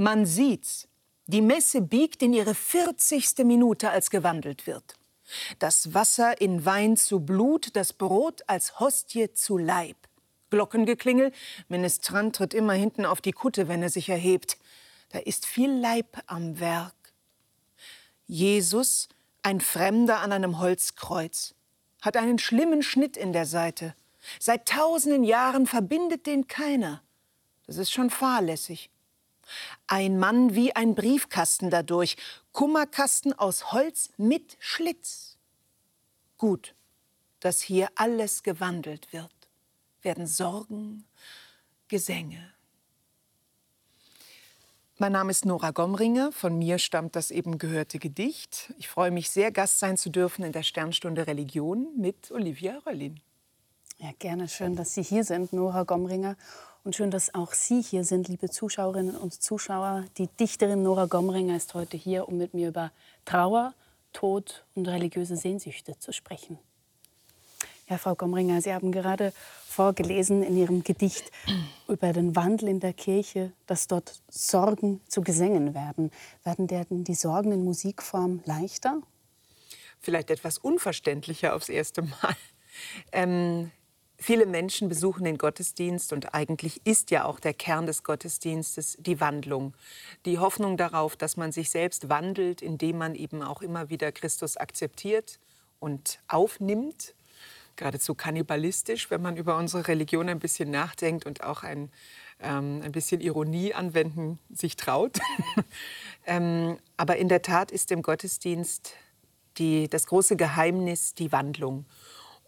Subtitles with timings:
[0.00, 0.88] Man sieht's.
[1.26, 3.44] Die Messe biegt in ihre 40.
[3.44, 4.94] Minute, als gewandelt wird.
[5.58, 9.98] Das Wasser in Wein zu Blut, das Brot als Hostie zu Leib.
[10.48, 11.32] Glockengeklingel,
[11.68, 14.56] Ministrant tritt immer hinten auf die Kutte, wenn er sich erhebt.
[15.10, 17.12] Da ist viel Leib am Werk.
[18.26, 19.10] Jesus,
[19.42, 21.54] ein Fremder an einem Holzkreuz,
[22.00, 23.94] hat einen schlimmen Schnitt in der Seite.
[24.38, 27.02] Seit tausenden Jahren verbindet den keiner.
[27.66, 28.88] Das ist schon fahrlässig.
[29.86, 32.16] Ein Mann wie ein Briefkasten dadurch,
[32.52, 35.36] Kummerkasten aus Holz mit Schlitz.
[36.38, 36.74] Gut,
[37.40, 39.32] dass hier alles gewandelt wird,
[40.02, 41.04] werden Sorgen,
[41.88, 42.54] Gesänge.
[44.98, 46.30] Mein Name ist Nora Gomringer.
[46.30, 48.74] Von mir stammt das eben gehörte Gedicht.
[48.76, 53.18] Ich freue mich sehr, Gast sein zu dürfen in der Sternstunde Religion mit Olivia Röllin.
[53.96, 54.46] Ja, gerne.
[54.46, 56.36] Schön, dass Sie hier sind, Nora Gomringer.
[56.82, 60.06] Und schön, dass auch Sie hier sind, liebe Zuschauerinnen und Zuschauer.
[60.16, 62.90] Die Dichterin Nora Gomringer ist heute hier, um mit mir über
[63.26, 63.74] Trauer,
[64.14, 66.58] Tod und religiöse Sehnsüchte zu sprechen.
[67.86, 69.34] Ja, Frau Gomringer, Sie haben gerade
[69.66, 71.30] vorgelesen in Ihrem Gedicht
[71.88, 76.10] über den Wandel in der Kirche, dass dort Sorgen zu Gesängen werden.
[76.44, 79.02] Werden denn die Sorgen in Musikform leichter?
[80.00, 82.36] Vielleicht etwas unverständlicher aufs erste Mal.
[83.12, 83.70] Ähm,
[84.22, 89.18] Viele Menschen besuchen den Gottesdienst und eigentlich ist ja auch der Kern des Gottesdienstes die
[89.18, 89.72] Wandlung.
[90.26, 94.58] Die Hoffnung darauf, dass man sich selbst wandelt, indem man eben auch immer wieder Christus
[94.58, 95.40] akzeptiert
[95.78, 97.14] und aufnimmt.
[97.76, 101.90] Geradezu kannibalistisch, wenn man über unsere Religion ein bisschen nachdenkt und auch ein,
[102.40, 105.18] ähm, ein bisschen Ironie anwenden sich traut.
[106.26, 108.92] ähm, aber in der Tat ist im Gottesdienst
[109.56, 111.86] die, das große Geheimnis die Wandlung.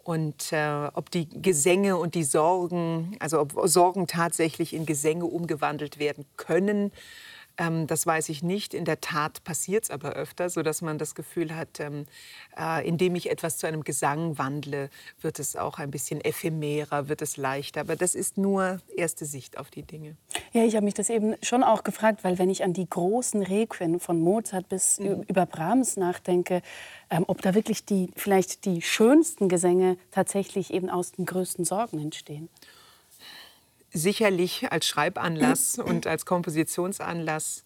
[0.05, 5.99] Und äh, ob die Gesänge und die Sorgen, also ob Sorgen tatsächlich in Gesänge umgewandelt
[5.99, 6.91] werden können,
[7.59, 8.75] ähm, das weiß ich nicht.
[8.75, 12.07] In der Tat passiert es aber öfter, sodass man das Gefühl hat, ähm,
[12.59, 14.91] äh, indem ich etwas zu einem Gesang wandle,
[15.21, 17.81] wird es auch ein bisschen ephemerer, wird es leichter.
[17.81, 20.17] Aber das ist nur erste Sicht auf die Dinge.
[20.53, 23.43] Ja, ich habe mich das eben schon auch gefragt, weil wenn ich an die großen
[23.43, 25.23] Requien von Mozart bis mhm.
[25.29, 26.63] über Brahms nachdenke,
[27.11, 31.99] ähm, ob da wirklich die, vielleicht die schönsten Gesänge tatsächlich eben aus den größten Sorgen
[31.99, 32.49] entstehen
[33.93, 37.65] sicherlich als Schreibanlass und als Kompositionsanlass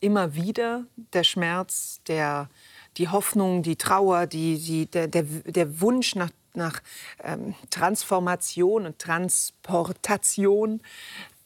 [0.00, 2.48] immer wieder der Schmerz, der,
[2.96, 6.80] die Hoffnung, die Trauer, die, die, der, der, der Wunsch nach, nach
[7.22, 10.80] ähm, Transformation und Transportation.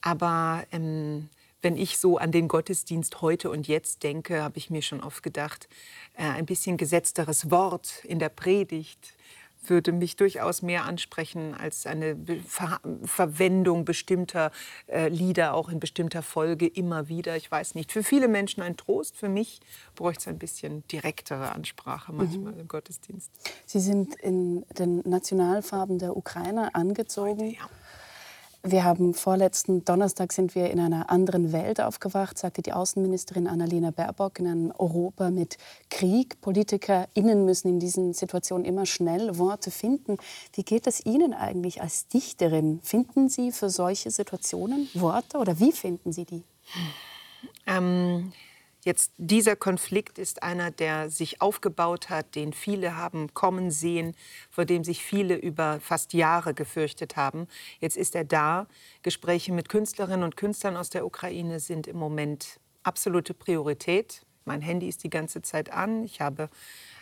[0.02, 1.28] Aber ähm,
[1.62, 5.22] wenn ich so an den Gottesdienst heute und jetzt denke, habe ich mir schon oft
[5.22, 5.68] gedacht,
[6.14, 9.14] äh, ein bisschen gesetzteres Wort in der Predigt,
[9.68, 14.50] würde mich durchaus mehr ansprechen als eine Ver Verwendung bestimmter
[14.86, 17.36] äh, Lieder, auch in bestimmter Folge immer wieder.
[17.36, 17.92] Ich weiß nicht.
[17.92, 19.16] Für viele Menschen ein Trost.
[19.16, 19.60] Für mich
[19.94, 22.60] bräuchte es ein bisschen direktere Ansprache manchmal mhm.
[22.60, 23.30] im Gottesdienst.
[23.66, 27.42] Sie sind in den Nationalfarben der Ukraine angezogen.
[27.42, 27.68] Heute, ja.
[28.64, 33.90] Wir haben vorletzten Donnerstag sind wir in einer anderen Welt aufgewacht, sagte die Außenministerin Annalena
[33.90, 35.58] Baerbock, in einem Europa mit
[35.90, 36.40] Krieg.
[36.40, 40.16] PolitikerInnen müssen in diesen Situationen immer schnell Worte finden.
[40.54, 42.78] Wie geht es Ihnen eigentlich als Dichterin?
[42.84, 46.44] Finden Sie für solche Situationen Worte oder wie finden Sie die?
[47.66, 48.32] Ähm,
[48.84, 54.14] Jetzt dieser Konflikt ist einer, der sich aufgebaut hat, den viele haben kommen sehen,
[54.50, 57.46] vor dem sich viele über fast Jahre gefürchtet haben.
[57.78, 58.66] Jetzt ist er da.
[59.02, 64.22] Gespräche mit Künstlerinnen und Künstlern aus der Ukraine sind im Moment absolute Priorität.
[64.44, 66.04] Mein Handy ist die ganze Zeit an.
[66.04, 66.48] Ich habe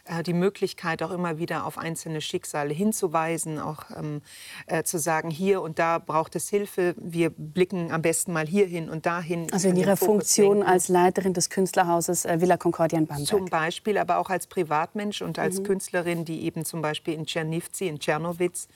[0.05, 4.23] äh, die Möglichkeit, auch immer wieder auf einzelne Schicksale hinzuweisen, auch ähm,
[4.67, 6.95] äh, zu sagen, hier und da braucht es Hilfe.
[6.99, 9.53] Wir blicken am besten mal hierhin und dahin.
[9.53, 10.73] Also in Ihrer Funktion denken.
[10.73, 13.28] als Leiterin des Künstlerhauses äh, Villa Concordia in Bamberg.
[13.28, 15.65] Zum Beispiel, aber auch als Privatmensch und als mhm.
[15.65, 18.69] Künstlerin, die eben zum Beispiel in Tschernivtsi, in Tschernowitz,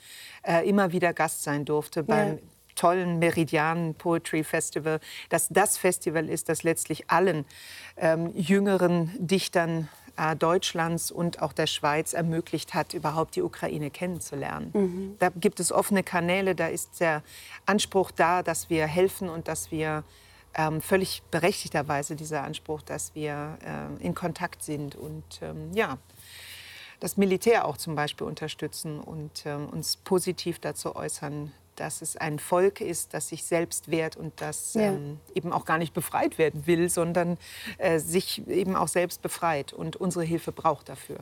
[0.43, 2.39] äh, immer wieder Gast sein durfte beim ja
[2.75, 4.99] tollen Meridian Poetry Festival,
[5.29, 7.45] dass das Festival ist, das letztlich allen
[7.97, 9.87] ähm, jüngeren Dichtern
[10.17, 14.71] äh, Deutschlands und auch der Schweiz ermöglicht hat, überhaupt die Ukraine kennenzulernen.
[14.73, 15.15] Mhm.
[15.19, 17.23] Da gibt es offene Kanäle, da ist der
[17.65, 20.03] Anspruch da, dass wir helfen und dass wir
[20.55, 25.97] ähm, völlig berechtigterweise dieser Anspruch, dass wir äh, in Kontakt sind und ähm, ja,
[27.01, 32.39] das Militär auch zum Beispiel unterstützen und äh, uns positiv dazu äußern, dass es ein
[32.39, 34.93] Volk ist, das sich selbst wehrt und das ja.
[34.93, 37.37] ähm, eben auch gar nicht befreit werden will, sondern
[37.77, 41.17] äh, sich eben auch selbst befreit und unsere Hilfe braucht dafür.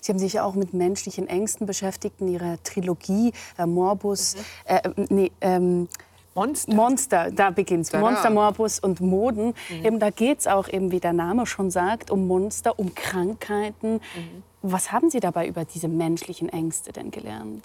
[0.00, 4.36] Sie haben sich ja auch mit menschlichen Ängsten beschäftigt in Ihrer Trilogie äh, Morbus.
[4.36, 4.40] Mhm.
[4.64, 5.88] Äh, nee, ähm,
[6.34, 6.74] Monster.
[6.74, 7.90] Monster, da beginnt's.
[7.90, 8.28] Da, Monster.
[8.28, 9.54] Morbus und Moden.
[9.82, 14.00] Eben, da geht es auch, eben, wie der Name schon sagt, um Monster, um Krankheiten.
[14.60, 17.64] Was haben Sie dabei über diese menschlichen Ängste denn gelernt?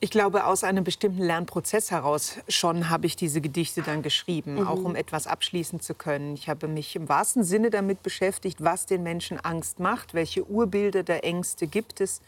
[0.00, 4.84] Ich glaube, aus einem bestimmten Lernprozess heraus schon habe ich diese Gedichte dann geschrieben, auch
[4.84, 6.34] um etwas abschließen zu können.
[6.34, 11.02] Ich habe mich im wahrsten Sinne damit beschäftigt, was den Menschen Angst macht, welche Urbilder
[11.02, 12.20] der Ängste gibt es,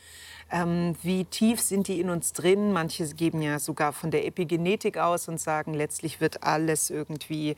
[0.50, 2.72] ähm, wie tief sind die in uns drin.
[2.72, 7.54] Manche geben ja sogar von der Epigenetik aus und sagen, letztlich wird alles irgendwie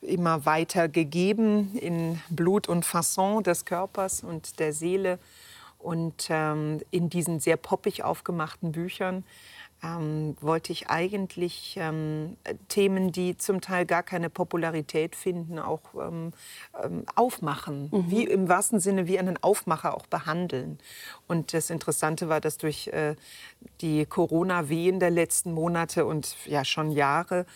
[0.00, 5.18] immer weiter gegeben in Blut und Fasson des Körpers und der Seele.
[5.82, 9.24] Und ähm, in diesen sehr poppig aufgemachten Büchern
[9.82, 12.36] ähm, wollte ich eigentlich ähm,
[12.68, 16.32] Themen, die zum Teil gar keine Popularität finden, auch ähm,
[16.84, 17.88] ähm, aufmachen.
[18.08, 20.78] Wie im wahrsten Sinne wie einen Aufmacher auch behandeln.
[21.28, 23.16] Und das Interessante war, dass durch äh,
[23.80, 27.46] die Corona-Wehen der letzten Monate und ja schon Jahre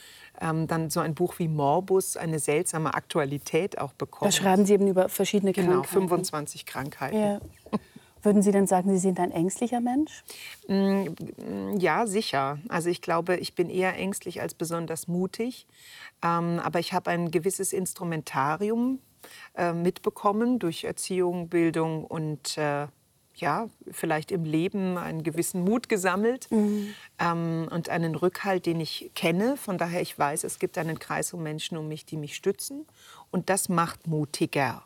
[0.41, 4.33] ähm, dann so ein Buch wie Morbus eine seltsame Aktualität auch Da bekommt.
[4.35, 5.93] schreiben Sie eben über verschiedene Genau, Krankheiten.
[5.93, 7.19] 25 Krankheiten.
[7.19, 7.41] Ja.
[8.25, 10.25] Würden Sie denn sagen, Sie sind ein ängstlicher Mensch?
[11.79, 12.59] Ja, sicher.
[12.69, 15.67] Also ich glaube, ich bin eher ängstlich als besonders mutig.
[16.23, 18.99] Ähm, aber ich habe ein gewisses Instrumentarium
[19.57, 22.87] äh, mitbekommen durch Erziehung, Bildung und äh,
[23.37, 26.49] ja, vielleicht im Leben einen gewissen Mut gesammelt
[27.19, 29.57] ähm, und einen Rückhalt, den ich kenne.
[29.57, 32.87] Von daher, ich weiß, es gibt einen Kreis um Menschen um mich, die mich stützen.
[33.33, 34.83] Und das macht mutiger.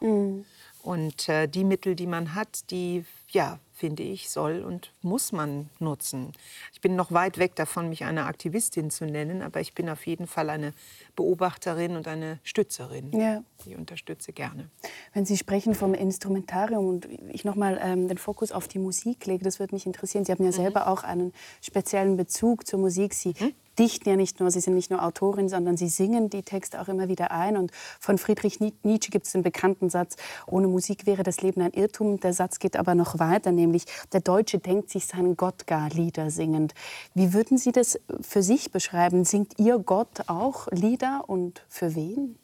[0.88, 5.69] Und äh, die Mittel, die man hat, die, ja, finde ich, soll und muss man
[5.81, 6.32] nutzen.
[6.73, 10.06] Ich bin noch weit weg davon, mich eine Aktivistin zu nennen, aber ich bin auf
[10.06, 10.73] jeden Fall eine
[11.14, 13.12] Beobachterin und eine Stützerin.
[13.12, 13.43] Ja.
[13.67, 14.70] Ich unterstütze gerne.
[15.12, 19.44] Wenn Sie sprechen vom Instrumentarium und ich nochmal ähm, den Fokus auf die Musik lege,
[19.44, 20.25] das würde mich interessieren.
[20.25, 23.12] Sie haben ja selber auch einen speziellen Bezug zur Musik.
[23.12, 23.34] Sie
[23.79, 26.89] dichten ja nicht nur, Sie sind nicht nur Autorin, sondern Sie singen die Texte auch
[26.89, 27.57] immer wieder ein.
[27.57, 27.71] Und
[28.01, 30.17] von Friedrich Ni- Nietzsche gibt es den bekannten Satz,
[30.47, 32.21] ohne Musik wäre das Leben ein Irrtum.
[32.21, 36.31] Der Satz geht aber noch weiter, nämlich der Deutsche denkt sich seinen Gott gar Lieder
[36.31, 36.75] singend.
[37.15, 39.25] Wie würden Sie das für sich beschreiben?
[39.25, 42.37] Singt Ihr Gott auch Lieder und für wen?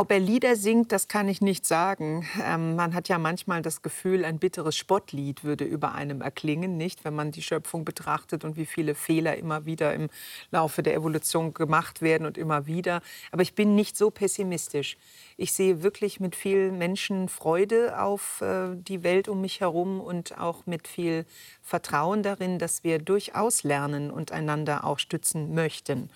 [0.00, 2.26] Ob er Lieder singt, das kann ich nicht sagen.
[2.42, 7.04] Ähm, man hat ja manchmal das Gefühl, ein bitteres Spottlied würde über einem erklingen, nicht,
[7.04, 10.08] wenn man die Schöpfung betrachtet und wie viele Fehler immer wieder im
[10.52, 13.02] Laufe der Evolution gemacht werden und immer wieder.
[13.30, 14.96] Aber ich bin nicht so pessimistisch.
[15.36, 20.64] Ich sehe wirklich mit viel Menschenfreude auf äh, die Welt um mich herum und auch
[20.64, 21.26] mit viel
[21.60, 26.08] Vertrauen darin, dass wir durchaus lernen und einander auch stützen möchten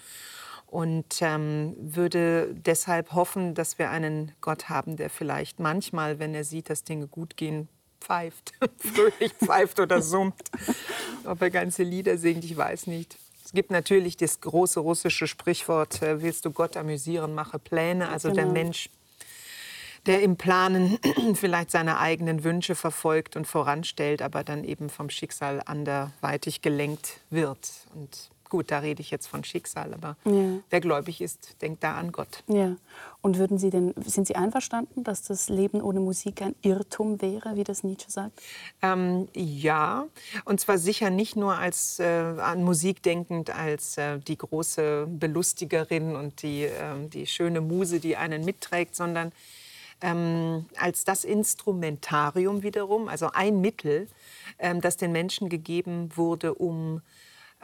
[0.74, 6.42] und ähm, würde deshalb hoffen, dass wir einen Gott haben, der vielleicht manchmal, wenn er
[6.42, 7.68] sieht, dass Dinge gut gehen,
[8.00, 10.50] pfeift, fröhlich pfeift oder summt.
[11.26, 13.16] Ob er ganze Lieder singt, ich weiß nicht.
[13.44, 18.08] Es gibt natürlich das große russische Sprichwort, äh, willst du Gott amüsieren, mache Pläne.
[18.08, 18.54] Also der Genau.
[18.54, 18.90] Mensch,
[20.06, 20.98] der im Planen
[21.34, 27.70] vielleicht seine eigenen Wünsche verfolgt und voranstellt, aber dann eben vom Schicksal anderweitig gelenkt wird.
[27.94, 30.60] Und gut, da rede ich jetzt von Schicksal, aber Ja.
[30.70, 32.42] wer gläubig ist, denkt da an Gott.
[32.46, 32.76] Ja.
[33.22, 37.56] Und würden Sie denn, sind Sie einverstanden, dass das Leben ohne Musik ein Irrtum wäre,
[37.56, 38.40] wie das Nietzsche sagt?
[38.82, 40.06] Ähm, ja,
[40.44, 46.16] und zwar sicher nicht nur als, äh, an Musik denkend als äh, die große Belustigerin
[46.16, 49.32] und die, ähm, die schöne Muse, die einen mitträgt, sondern
[50.00, 54.08] ähm, als das Instrumentarium wiederum, also ein Mittel,
[54.58, 57.00] ähm, das den Menschen gegeben wurde, um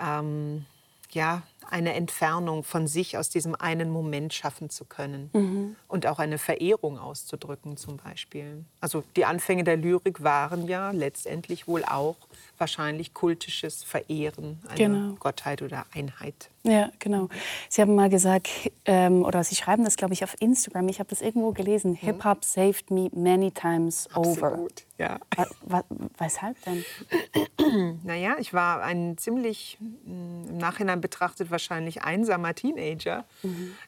[0.00, 0.64] ähm,
[1.12, 5.76] ja, eine Entfernung von sich aus diesem einen Moment schaffen zu können.
[5.88, 8.64] Und auch eine Verehrung auszudrücken zum Beispiel.
[8.80, 12.16] Also die Anfänge der Lyrik waren ja letztendlich wohl auch
[12.58, 15.14] wahrscheinlich kultisches Verehren einer Genau.
[15.18, 16.50] Gottheit oder Einheit.
[16.62, 17.28] Ja, genau.
[17.70, 18.50] Sie haben mal gesagt,
[18.84, 20.88] ähm, oder Sie schreiben das, glaube ich, auf Instagram.
[20.88, 21.94] Ich habe das irgendwo gelesen.
[21.94, 24.48] Hip-Hop saved me many times over.
[24.48, 25.18] Absolut, ja.
[25.36, 25.84] Wa wa
[26.18, 26.84] weshalb denn?
[28.02, 33.24] Naja, ich war ein ziemlich, mh, im Nachhinein betrachtet, wahrscheinlich einsamer Teenager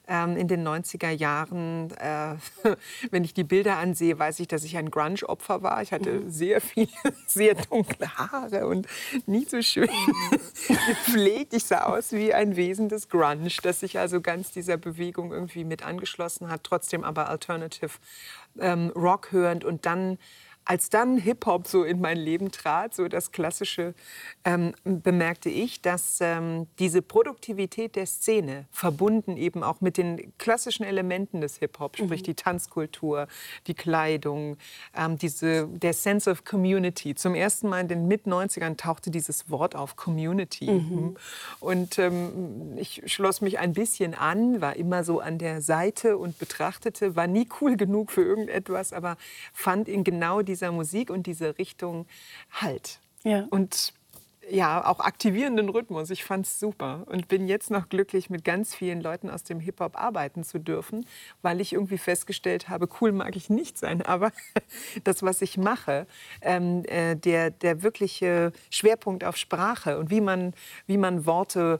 [0.07, 1.91] ähm, in den 90er Jahren.
[1.97, 2.35] Äh,
[3.11, 5.81] wenn ich die Bilder ansehe, weiß ich, dass ich ein Grunge-Opfer war.
[5.81, 6.87] Ich hatte sehr viele,
[7.27, 8.87] sehr dunkle Haare und
[9.25, 9.89] nicht so schön
[10.67, 11.53] gepflegt.
[11.53, 15.63] Ich sah aus wie ein Wesen des Grunge, das sich also ganz dieser Bewegung irgendwie
[15.63, 17.91] mit angeschlossen hat, trotzdem aber Alternative
[18.59, 20.17] ähm, Rock hörend und dann
[20.65, 23.93] als dann Hip-Hop so in mein Leben trat, so das Klassische,
[24.45, 30.83] ähm, bemerkte ich, dass ähm, diese Produktivität der Szene, verbunden eben auch mit den klassischen
[30.83, 32.25] Elementen des Hip-Hop, sprich mhm.
[32.25, 33.27] die Tanzkultur,
[33.67, 34.57] die Kleidung,
[34.95, 37.15] ähm, diese, der Sense of Community.
[37.15, 40.69] Zum ersten Mal in den Mit-90ern tauchte dieses Wort auf, Community.
[40.69, 41.15] Mhm.
[41.59, 46.37] Und ähm, ich schloss mich ein bisschen an, war immer so an der Seite und
[46.39, 49.17] betrachtete, war nie cool genug für irgendetwas, aber
[49.53, 52.05] fand in genau die dieser Musik und dieser Richtung
[52.61, 52.99] Halt.
[53.23, 53.47] Ja.
[53.49, 53.93] Und
[54.49, 56.09] ja, auch aktivierenden Rhythmus.
[56.09, 59.59] Ich fand es super und bin jetzt noch glücklich, mit ganz vielen Leuten aus dem
[59.59, 61.05] Hip-Hop arbeiten zu dürfen,
[61.41, 64.31] weil ich irgendwie festgestellt habe, cool mag ich nicht sein, aber
[65.03, 66.05] das, was ich mache,
[66.41, 70.53] ähm, äh, der, der wirkliche Schwerpunkt auf Sprache und wie man,
[70.87, 71.79] wie man Worte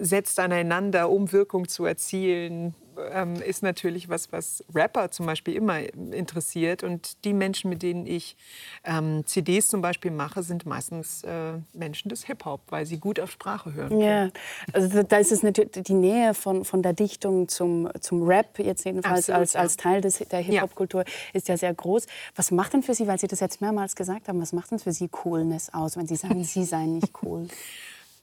[0.00, 2.74] setzt aneinander, um Wirkung zu erzielen,
[3.12, 5.80] ähm, ist natürlich was, was Rapper zum Beispiel immer
[6.12, 6.82] interessiert.
[6.82, 8.36] Und die Menschen, mit denen ich
[8.84, 13.30] ähm, CDs zum Beispiel mache, sind meistens äh, Menschen des Hip-Hop, weil sie gut auf
[13.30, 14.00] Sprache hören.
[14.00, 14.30] Ja,
[14.72, 18.84] also da ist es natürlich die Nähe von, von der Dichtung zum, zum Rap, jetzt
[18.84, 21.12] jedenfalls Absolut, als, als Teil des, der Hip-Hop-Kultur, ja.
[21.32, 22.06] ist ja sehr groß.
[22.36, 24.78] Was macht denn für Sie, weil Sie das jetzt mehrmals gesagt haben, was macht denn
[24.78, 27.48] für Sie Coolness aus, wenn Sie sagen, Sie seien nicht cool?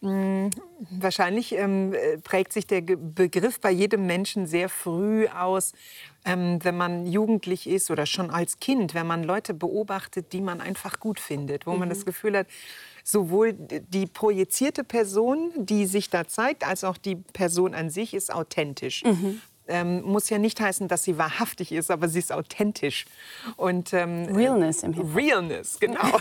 [0.05, 0.51] Hm,
[0.91, 5.73] wahrscheinlich ähm, äh, prägt sich der Begriff bei jedem Menschen sehr früh aus,
[6.25, 10.61] ähm, wenn man jugendlich ist oder schon als Kind, wenn man Leute beobachtet, die man
[10.61, 11.79] einfach gut findet, wo mhm.
[11.79, 12.47] man das Gefühl hat,
[13.03, 18.31] sowohl die projizierte Person, die sich da zeigt, als auch die Person an sich ist
[18.31, 19.03] authentisch.
[19.03, 23.05] Mhm ähm, muss ja nicht heißen, dass sie wahrhaftig ist, aber sie ist authentisch.
[23.57, 25.17] Und, ähm, Realness im Hintergrund.
[25.17, 26.17] Realness, genau.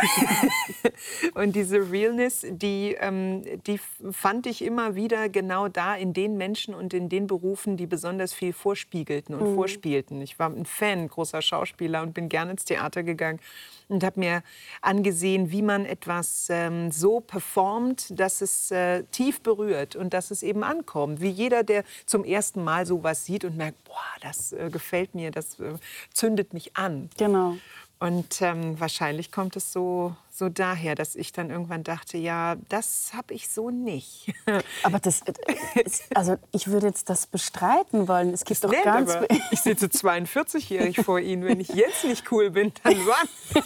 [1.35, 6.75] und diese Realness, die, ähm, die fand ich immer wieder genau da in den Menschen
[6.75, 9.55] und in den Berufen, die besonders viel vorspiegelten und mhm.
[9.55, 10.21] vorspielten.
[10.21, 13.41] Ich war ein Fan, großer Schauspieler und bin gerne ins Theater gegangen
[13.89, 14.43] und habe mir
[14.81, 20.43] angesehen, wie man etwas ähm, so performt, dass es äh, tief berührt und dass es
[20.43, 21.21] eben ankommt.
[21.21, 25.31] Wie jeder, der zum ersten Mal sowas sieht und merkt, boah, das äh, gefällt mir,
[25.31, 25.75] das äh,
[26.13, 27.11] zündet mich an.
[27.17, 27.57] Genau.
[28.01, 33.13] Und ähm, wahrscheinlich kommt es so so daher, dass ich dann irgendwann dachte, ja, das
[33.15, 34.35] habe ich so nicht.
[34.83, 38.35] Aber das, äh, also ich würde jetzt das bestreiten wollen.
[38.35, 39.17] Es gibt doch ganz.
[39.53, 41.45] ich sitze 42-jährig vor Ihnen.
[41.45, 43.63] Wenn ich jetzt nicht cool bin, dann wann?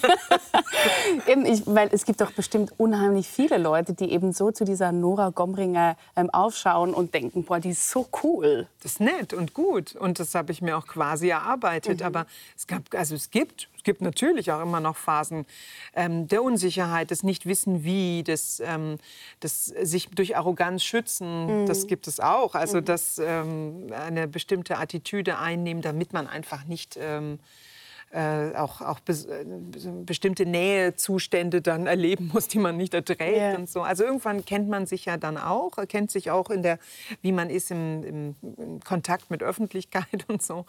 [1.26, 4.92] eben, ich, weil es gibt doch bestimmt unheimlich viele Leute, die eben so zu dieser
[4.92, 8.68] Nora Gomringer ähm, aufschauen und denken, boah, die ist so cool.
[8.82, 9.96] Das ist nett und gut.
[9.96, 12.00] Und das habe ich mir auch quasi erarbeitet.
[12.00, 12.06] Mhm.
[12.06, 15.46] Aber es gab, also es gibt es gibt natürlich auch immer noch Phasen
[15.94, 18.99] ähm, der Unsicherheit, des Nichtwissen wie, des, ähm,
[19.43, 21.62] des sich durch Arroganz schützen.
[21.62, 21.67] Mhm.
[21.67, 22.55] Das gibt es auch.
[22.55, 22.85] Also mhm.
[22.85, 27.38] dass ähm, eine bestimmte Attitüde einnehmen, damit man einfach nicht ähm,
[28.11, 29.45] äh, auch, auch bes äh,
[30.05, 33.57] bestimmte Nähezustände dann erleben muss, die man nicht erträgt yeah.
[33.57, 33.83] und so.
[33.83, 36.79] Also irgendwann kennt man sich ja dann auch, kennt sich auch in der,
[37.23, 40.65] wie man ist im, im, im Kontakt mit Öffentlichkeit und so.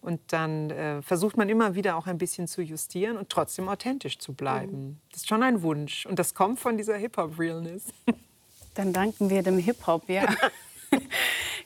[0.00, 4.18] Und dann äh, versucht man immer wieder auch ein bisschen zu justieren und trotzdem authentisch
[4.18, 4.88] zu bleiben.
[4.88, 4.96] Mhm.
[5.10, 7.84] Das ist schon ein Wunsch und das kommt von dieser Hip-Hop-Realness.
[8.74, 10.26] Dann danken wir dem Hip-Hop, ja.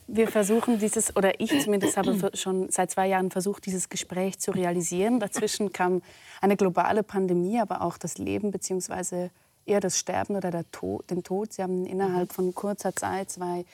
[0.09, 4.53] Wir versuchen dieses, oder ich zumindest habe schon seit zwei Jahren versucht, dieses Gespräch zu
[4.53, 5.19] realisieren.
[5.19, 6.01] Dazwischen kam
[6.41, 9.31] eine globale Pandemie, aber auch das Leben bzw.
[9.65, 11.53] eher das Sterben oder der Tod, den Tod.
[11.53, 13.65] Sie haben innerhalb von kurzer Zeit zwei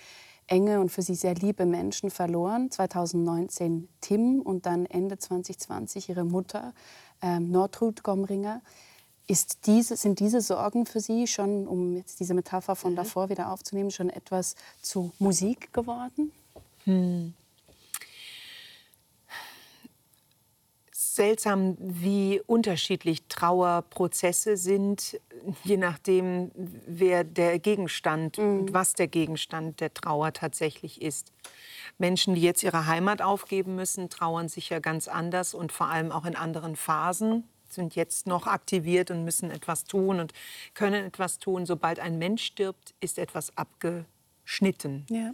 [0.46, 2.70] enge und für Sie sehr liebe Menschen verloren.
[2.70, 6.72] 2019 Tim und dann Ende 2020 Ihre Mutter,
[7.20, 8.62] ähm, Nortrud Gomringer.
[9.32, 12.96] Ist diese, sind diese Sorgen für Sie schon, um jetzt diese Metapher von mhm.
[12.96, 16.32] davor wieder aufzunehmen, schon etwas zu Musik geworden?
[16.84, 17.32] Hm.
[20.92, 25.18] Seltsam, wie unterschiedlich Trauerprozesse sind,
[25.64, 26.50] je nachdem,
[26.86, 28.44] wer der Gegenstand mhm.
[28.44, 31.32] und was der Gegenstand der Trauer tatsächlich ist.
[31.96, 36.26] Menschen, die jetzt ihre Heimat aufgeben müssen, trauern sicher ganz anders und vor allem auch
[36.26, 40.32] in anderen Phasen sind jetzt noch aktiviert und müssen etwas tun und
[40.74, 41.66] können etwas tun.
[41.66, 45.06] Sobald ein Mensch stirbt, ist etwas abgeschnitten.
[45.10, 45.32] Ja.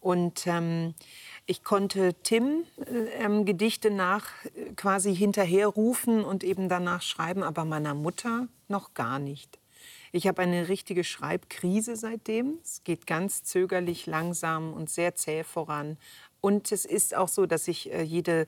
[0.00, 0.94] Und ähm,
[1.46, 7.64] ich konnte Tim äh, ähm, Gedichte nach äh, quasi hinterherrufen und eben danach schreiben, aber
[7.64, 9.58] meiner Mutter noch gar nicht.
[10.12, 12.58] Ich habe eine richtige Schreibkrise seitdem.
[12.62, 15.98] Es geht ganz zögerlich, langsam und sehr zäh voran.
[16.40, 18.46] Und es ist auch so, dass ich äh, jede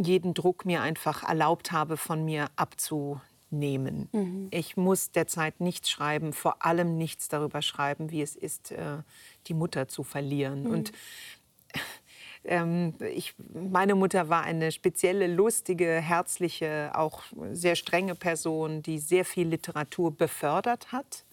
[0.00, 4.08] jeden Druck mir einfach erlaubt habe, von mir abzunehmen.
[4.12, 4.48] Mhm.
[4.50, 8.98] Ich muss derzeit nichts schreiben, vor allem nichts darüber schreiben, wie es ist, äh,
[9.46, 10.64] die Mutter zu verlieren.
[10.64, 10.70] Mhm.
[10.70, 10.92] Und
[12.44, 17.22] ähm, ich, meine Mutter war eine spezielle, lustige, herzliche, auch
[17.52, 21.24] sehr strenge Person, die sehr viel Literatur befördert hat,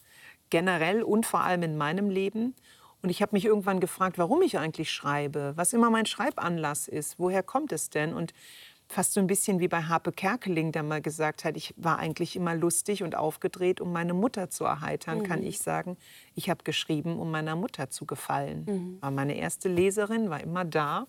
[0.50, 2.56] generell und vor allem in meinem Leben.
[3.02, 7.18] Und ich habe mich irgendwann gefragt, warum ich eigentlich schreibe, was immer mein Schreibanlass ist,
[7.18, 8.14] woher kommt es denn?
[8.14, 8.34] Und
[8.90, 12.36] fast so ein bisschen wie bei Harpe Kerkeling, der mal gesagt hat, ich war eigentlich
[12.36, 15.24] immer lustig und aufgedreht, um meine Mutter zu erheitern, mhm.
[15.24, 15.96] kann ich sagen,
[16.34, 18.66] ich habe geschrieben, um meiner Mutter zu gefallen.
[18.68, 19.02] Mhm.
[19.02, 21.06] War meine erste Leserin, war immer da,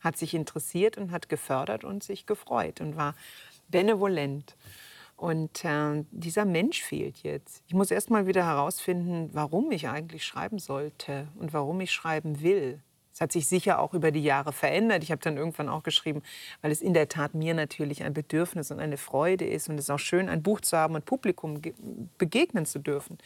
[0.00, 3.14] hat sich interessiert und hat gefördert und sich gefreut und war
[3.68, 4.56] benevolent.
[5.16, 7.62] Und äh, dieser Mensch fehlt jetzt.
[7.66, 12.42] Ich muss erst mal wieder herausfinden, warum ich eigentlich schreiben sollte und warum ich schreiben
[12.42, 12.82] will.
[13.12, 15.04] Es hat sich sicher auch über die Jahre verändert.
[15.04, 16.22] Ich habe dann irgendwann auch geschrieben,
[16.62, 19.84] weil es in der Tat mir natürlich ein Bedürfnis und eine Freude ist und es
[19.84, 21.62] ist auch schön, ein Buch zu haben und Publikum
[22.18, 23.18] begegnen zu dürfen.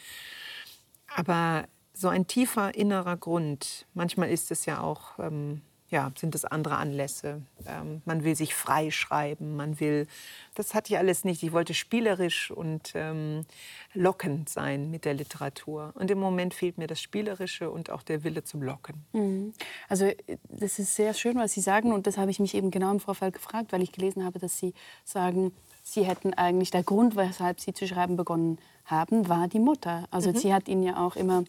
[1.16, 1.64] Aber
[1.94, 6.76] so ein tiefer innerer Grund, manchmal ist es ja auch ähm, ja, sind es andere
[6.76, 7.42] Anlässe.
[7.66, 10.06] Ähm, man will sich freischreiben, man will,
[10.54, 11.42] das hatte ich alles nicht.
[11.42, 13.46] Ich wollte spielerisch und ähm,
[13.94, 15.92] lockend sein mit der Literatur.
[15.94, 19.04] Und im Moment fehlt mir das Spielerische und auch der Wille zum Locken.
[19.12, 19.54] Mhm.
[19.88, 20.10] Also
[20.48, 23.00] das ist sehr schön, was Sie sagen und das habe ich mich eben genau im
[23.00, 25.52] Vorfall gefragt, weil ich gelesen habe, dass Sie sagen,
[25.82, 30.04] Sie hätten eigentlich, der Grund, weshalb Sie zu schreiben begonnen haben, war die Mutter.
[30.10, 30.36] Also mhm.
[30.36, 31.44] sie hat Ihnen ja auch immer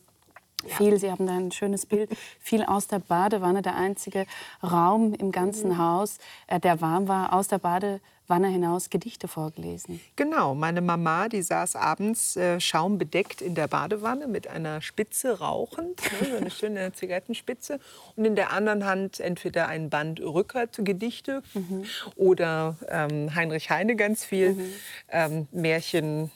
[0.68, 4.26] viel, Sie haben da ein schönes Bild, viel aus der Badewanne, der einzige
[4.64, 5.78] Raum im ganzen mhm.
[5.78, 10.02] Haus, äh, der warm war, aus der Badewanne hinaus Gedichte vorgelesen.
[10.16, 16.02] Genau, meine Mama, die saß abends äh, schaumbedeckt in der Badewanne mit einer Spitze rauchend,
[16.22, 17.80] ne, so eine schöne Zigarettenspitze
[18.16, 21.86] und in der anderen Hand entweder ein Band Rückert-Gedichte mhm.
[22.16, 24.74] oder ähm, Heinrich Heine ganz viel, mhm.
[25.10, 26.32] ähm, Märchen,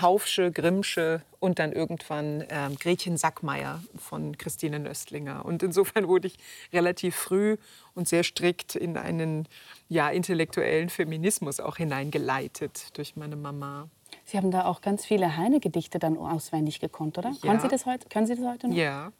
[0.00, 5.44] Haufsche, Grimmsche und dann irgendwann äh, Gretchen Sackmeier von Christine Nöstlinger.
[5.44, 6.36] Und insofern wurde ich
[6.72, 7.56] relativ früh
[7.94, 9.48] und sehr strikt in einen
[9.88, 13.88] ja, intellektuellen Feminismus auch hineingeleitet durch meine Mama.
[14.24, 17.30] Sie haben da auch ganz viele Heine-Gedichte dann auswendig gekonnt, oder?
[17.30, 17.36] Ja.
[17.40, 18.76] Können, Sie das heute, können Sie das heute noch?
[18.76, 19.12] Ja.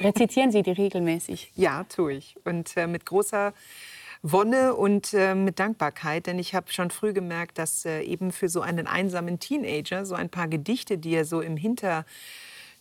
[0.00, 1.52] Rezitieren Sie die regelmäßig?
[1.56, 2.36] Ja, tue ich.
[2.44, 3.52] Und äh, mit großer
[4.22, 8.50] Wonne und äh, mit Dankbarkeit, denn ich habe schon früh gemerkt, dass äh, eben für
[8.50, 12.04] so einen einsamen Teenager so ein paar Gedichte, die er so im Hinter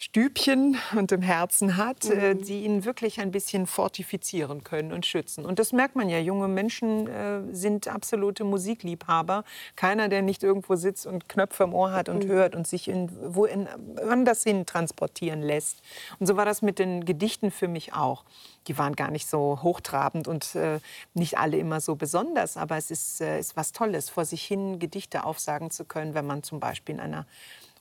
[0.01, 2.41] Stübchen und im Herzen hat, äh, mhm.
[2.45, 5.45] die ihn wirklich ein bisschen fortifizieren können und schützen.
[5.45, 6.19] Und das merkt man ja.
[6.19, 9.43] Junge Menschen äh, sind absolute Musikliebhaber.
[9.75, 12.29] Keiner, der nicht irgendwo sitzt und Knöpfe im Ohr hat und mhm.
[12.29, 13.67] hört und sich in, wo in,
[14.09, 15.81] anders hin transportieren lässt.
[16.17, 18.23] Und so war das mit den Gedichten für mich auch.
[18.67, 20.79] Die waren gar nicht so hochtrabend und äh,
[21.13, 24.79] nicht alle immer so besonders, aber es ist, äh, ist was Tolles, vor sich hin
[24.79, 27.25] Gedichte aufsagen zu können, wenn man zum Beispiel in einer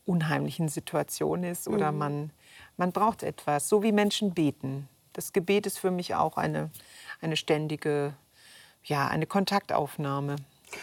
[0.09, 1.99] unheimlichen Situation ist oder mhm.
[1.99, 2.31] man,
[2.77, 4.88] man braucht etwas, so wie Menschen beten.
[5.12, 6.71] Das Gebet ist für mich auch eine,
[7.21, 8.14] eine ständige,
[8.85, 10.37] ja, eine Kontaktaufnahme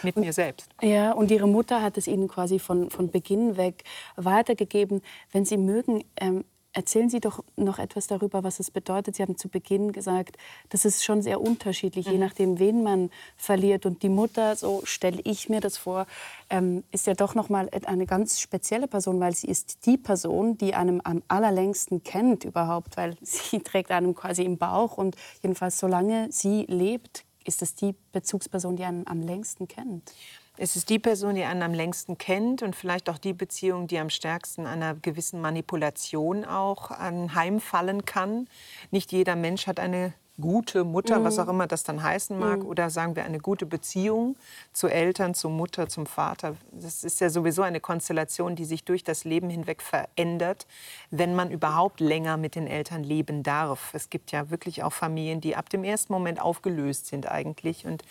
[0.03, 0.69] mit mir selbst.
[0.81, 3.83] Ja, und Ihre Mutter hat es Ihnen quasi von, von Beginn weg
[4.15, 5.01] weitergegeben.
[5.31, 6.43] Wenn Sie mögen, ähm,
[6.75, 9.15] Erzählen Sie doch noch etwas darüber, was es bedeutet.
[9.15, 10.35] Sie haben zu Beginn gesagt,
[10.67, 12.11] das ist schon sehr unterschiedlich, mhm.
[12.11, 13.85] je nachdem, wen man verliert.
[13.85, 16.05] Und die Mutter, so stelle ich mir das vor,
[16.49, 20.57] ähm, ist ja doch noch mal eine ganz spezielle Person, weil sie ist die Person,
[20.57, 25.79] die einem am allerlängsten kennt überhaupt, weil sie trägt einem quasi im Bauch und jedenfalls
[25.79, 30.11] solange sie lebt, ist es die Bezugsperson, die einen am längsten kennt.
[30.57, 33.99] Es ist die Person, die einen am längsten kennt und vielleicht auch die Beziehung, die
[33.99, 38.47] am stärksten einer gewissen Manipulation auch anheimfallen kann.
[38.91, 41.23] Nicht jeder Mensch hat eine gute Mutter, mhm.
[41.23, 42.65] was auch immer das dann heißen mag, mhm.
[42.65, 44.35] oder sagen wir eine gute Beziehung
[44.73, 46.55] zu Eltern, zu Mutter, zum Vater.
[46.71, 50.67] Das ist ja sowieso eine Konstellation, die sich durch das Leben hinweg verändert,
[51.09, 53.93] wenn man überhaupt länger mit den Eltern leben darf.
[53.93, 58.03] Es gibt ja wirklich auch Familien, die ab dem ersten Moment aufgelöst sind eigentlich und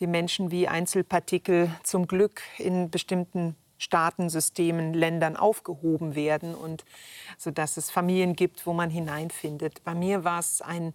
[0.00, 6.84] die Menschen wie Einzelpartikel zum Glück in bestimmten Staaten, Systemen, Ländern aufgehoben werden und
[7.36, 9.84] so dass es Familien gibt, wo man hineinfindet.
[9.84, 10.92] Bei mir war es ein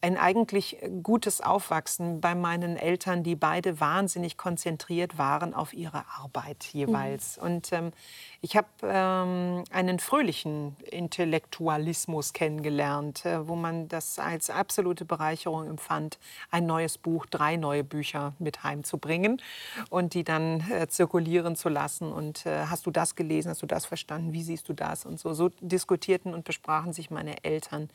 [0.00, 6.64] ein eigentlich gutes Aufwachsen bei meinen Eltern, die beide wahnsinnig konzentriert waren auf ihre Arbeit
[6.72, 7.36] jeweils.
[7.36, 7.42] Mhm.
[7.42, 7.92] Und ähm,
[8.40, 16.20] ich habe ähm, einen fröhlichen Intellektualismus kennengelernt, äh, wo man das als absolute Bereicherung empfand,
[16.52, 19.42] ein neues Buch, drei neue Bücher mit heimzubringen
[19.90, 22.12] und die dann äh, zirkulieren zu lassen.
[22.12, 25.04] Und äh, hast du das gelesen, hast du das verstanden, wie siehst du das?
[25.04, 27.90] Und so, so diskutierten und besprachen sich meine Eltern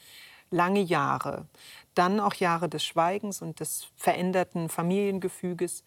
[0.53, 1.47] lange Jahre.
[1.95, 5.83] Dann auch Jahre des Schweigens und des veränderten Familiengefüges.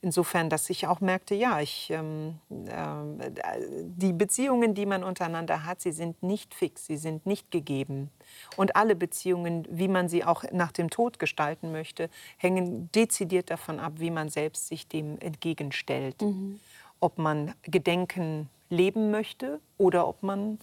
[0.00, 5.80] Insofern, dass ich auch merkte, ja, ich, ähm, äh, die Beziehungen, die man untereinander hat,
[5.80, 8.10] sie sind nicht fix, sie sind nicht gegeben.
[8.56, 13.80] Und alle Beziehungen, wie man sie auch nach dem Tod gestalten möchte, hängen dezidiert davon
[13.80, 16.22] ab, wie man selbst sich dem entgegenstellt.
[16.22, 16.60] Mhm.
[17.00, 20.58] Ob man Gedenken leben möchte oder ob man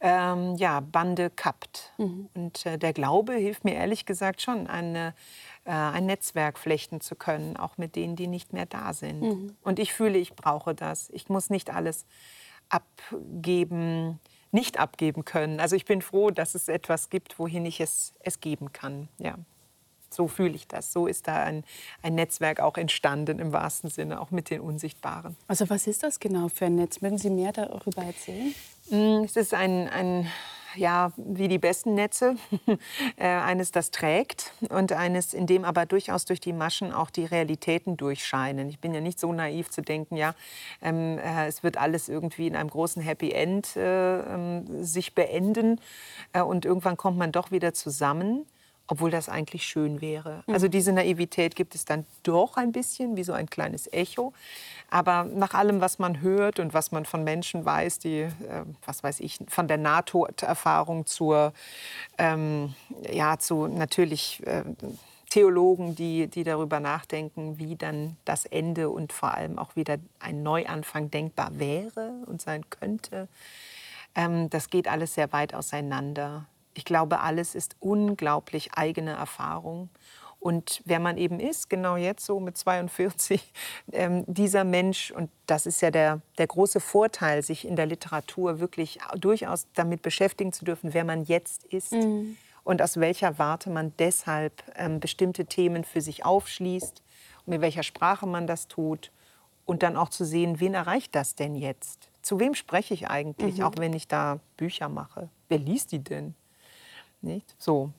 [0.00, 1.92] ähm, ja, Bande kappt.
[1.98, 2.28] Mhm.
[2.34, 5.14] Und äh, der Glaube hilft mir ehrlich gesagt schon, eine,
[5.64, 9.20] äh, ein Netzwerk flechten zu können, auch mit denen, die nicht mehr da sind.
[9.20, 9.56] Mhm.
[9.62, 11.10] Und ich fühle, ich brauche das.
[11.10, 12.06] Ich muss nicht alles
[12.70, 14.20] abgeben,
[14.52, 15.60] nicht abgeben können.
[15.60, 19.08] Also ich bin froh, dass es etwas gibt, wohin ich es, es geben kann.
[19.18, 19.36] Ja.
[20.12, 20.92] So fühle ich das.
[20.92, 21.64] So ist da ein,
[22.02, 25.36] ein Netzwerk auch entstanden im wahrsten Sinne, auch mit den Unsichtbaren.
[25.48, 27.00] Also was ist das genau für ein Netz?
[27.00, 28.54] Mögen Sie mehr darüber erzählen?
[28.90, 30.26] Mm, es ist ein, ein
[30.76, 32.36] ja, wie die besten Netze.
[33.16, 37.24] Äh, eines, das trägt und eines, in dem aber durchaus durch die Maschen auch die
[37.24, 38.68] Realitäten durchscheinen.
[38.68, 40.34] Ich bin ja nicht so naiv zu denken, ja,
[40.80, 45.80] ähm, äh, es wird alles irgendwie in einem großen Happy End äh, ähm, sich beenden
[46.32, 48.46] äh, und irgendwann kommt man doch wieder zusammen
[48.90, 50.42] obwohl das eigentlich schön wäre.
[50.46, 50.54] Mhm.
[50.54, 54.32] Also diese Naivität gibt es dann doch ein bisschen, wie so ein kleines Echo.
[54.90, 58.32] Aber nach allem, was man hört und was man von Menschen weiß, die, äh,
[58.84, 61.52] was weiß ich, von der NATO-Erfahrung zur,
[62.18, 62.74] ähm,
[63.08, 64.64] ja, zu natürlich äh,
[65.30, 70.42] Theologen, die, die darüber nachdenken, wie dann das Ende und vor allem auch wieder ein
[70.42, 73.28] Neuanfang denkbar wäre und sein könnte.
[74.16, 76.46] Ähm, das geht alles sehr weit auseinander.
[76.74, 79.90] Ich glaube, alles ist unglaublich eigene Erfahrung.
[80.40, 83.52] Und wer man eben ist, genau jetzt so mit 42,
[83.92, 88.58] ähm, dieser Mensch, und das ist ja der, der große Vorteil, sich in der Literatur
[88.58, 92.38] wirklich durchaus damit beschäftigen zu dürfen, wer man jetzt ist mhm.
[92.64, 97.02] und aus welcher Warte man deshalb ähm, bestimmte Themen für sich aufschließt
[97.44, 99.12] und mit welcher Sprache man das tut
[99.66, 102.10] und dann auch zu sehen, wen erreicht das denn jetzt?
[102.22, 103.64] Zu wem spreche ich eigentlich, mhm.
[103.64, 105.28] auch wenn ich da Bücher mache?
[105.48, 106.34] Wer liest die denn?
[107.22, 107.54] Nicht?
[107.58, 107.90] So.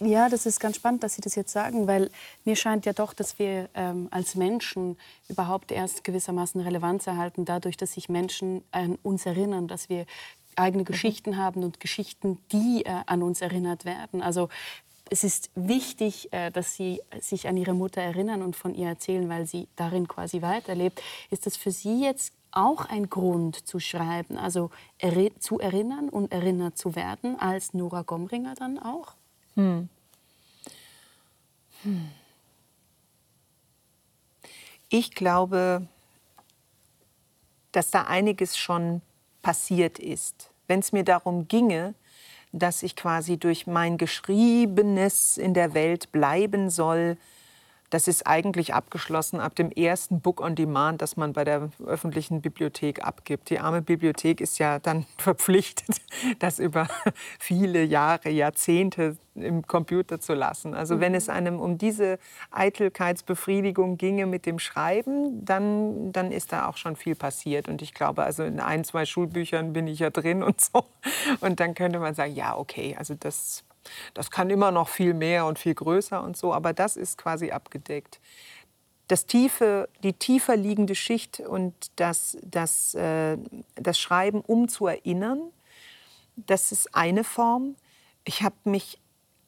[0.00, 2.10] Ja, das ist ganz spannend, dass Sie das jetzt sagen, weil
[2.44, 7.76] mir scheint ja doch, dass wir ähm, als Menschen überhaupt erst gewissermaßen Relevanz erhalten, dadurch,
[7.76, 10.06] dass sich Menschen an uns erinnern, dass wir
[10.56, 10.84] eigene.
[10.84, 14.20] Geschichten haben und Geschichten, die äh, an uns erinnert werden.
[14.20, 14.48] Also
[15.10, 19.28] es ist wichtig, äh, dass Sie sich an Ihre Mutter erinnern und von ihr erzählen,
[19.28, 21.02] weil sie darin quasi weiterlebt.
[21.30, 26.32] Ist das für Sie jetzt auch ein Grund zu schreiben, also eri zu erinnern und
[26.32, 29.14] erinnert zu werden, als Nora Gomringer dann auch?
[29.54, 29.88] Hm.
[31.82, 32.10] Hm.
[34.88, 35.86] Ich glaube,
[37.72, 39.00] dass da einiges schon
[39.40, 40.50] passiert ist.
[40.66, 41.94] Wenn es mir darum ginge,
[42.52, 47.16] dass ich quasi durch mein Geschriebenes in der Welt bleiben soll,
[47.92, 52.40] das ist eigentlich abgeschlossen ab dem ersten Book on Demand, das man bei der öffentlichen
[52.40, 53.50] Bibliothek abgibt.
[53.50, 56.00] Die arme Bibliothek ist ja dann verpflichtet,
[56.38, 56.88] das über
[57.38, 60.74] viele Jahre, Jahrzehnte im Computer zu lassen.
[60.74, 62.18] Also wenn es einem um diese
[62.50, 67.68] Eitelkeitsbefriedigung ginge mit dem Schreiben, dann, dann ist da auch schon viel passiert.
[67.68, 70.86] Und ich glaube, also in ein, zwei Schulbüchern bin ich ja drin und so.
[71.40, 73.64] Und dann könnte man sagen, ja, okay, also das
[74.14, 77.50] das kann immer noch viel mehr und viel größer und so, aber das ist quasi
[77.50, 78.20] abgedeckt.
[79.08, 83.36] Das tiefe, die tiefer liegende Schicht und das, das, äh,
[83.74, 85.50] das Schreiben, um zu erinnern,
[86.36, 87.76] das ist eine Form.
[88.24, 88.98] Ich habe mich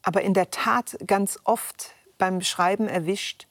[0.03, 3.47] aber in der Tat ganz oft beim Schreiben erwischt,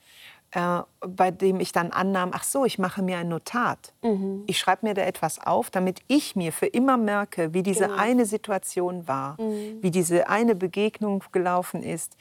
[0.53, 3.93] äh, bei dem ich dann annahm, ach so, ich mache mir ein Notat.
[4.03, 4.43] Mhm.
[4.45, 7.97] Ich schreibe mir da etwas auf, damit ich mir für immer merke, wie diese genau.
[7.97, 9.81] eine Situation war, mhm.
[9.81, 12.15] wie diese eine Begegnung gelaufen ist,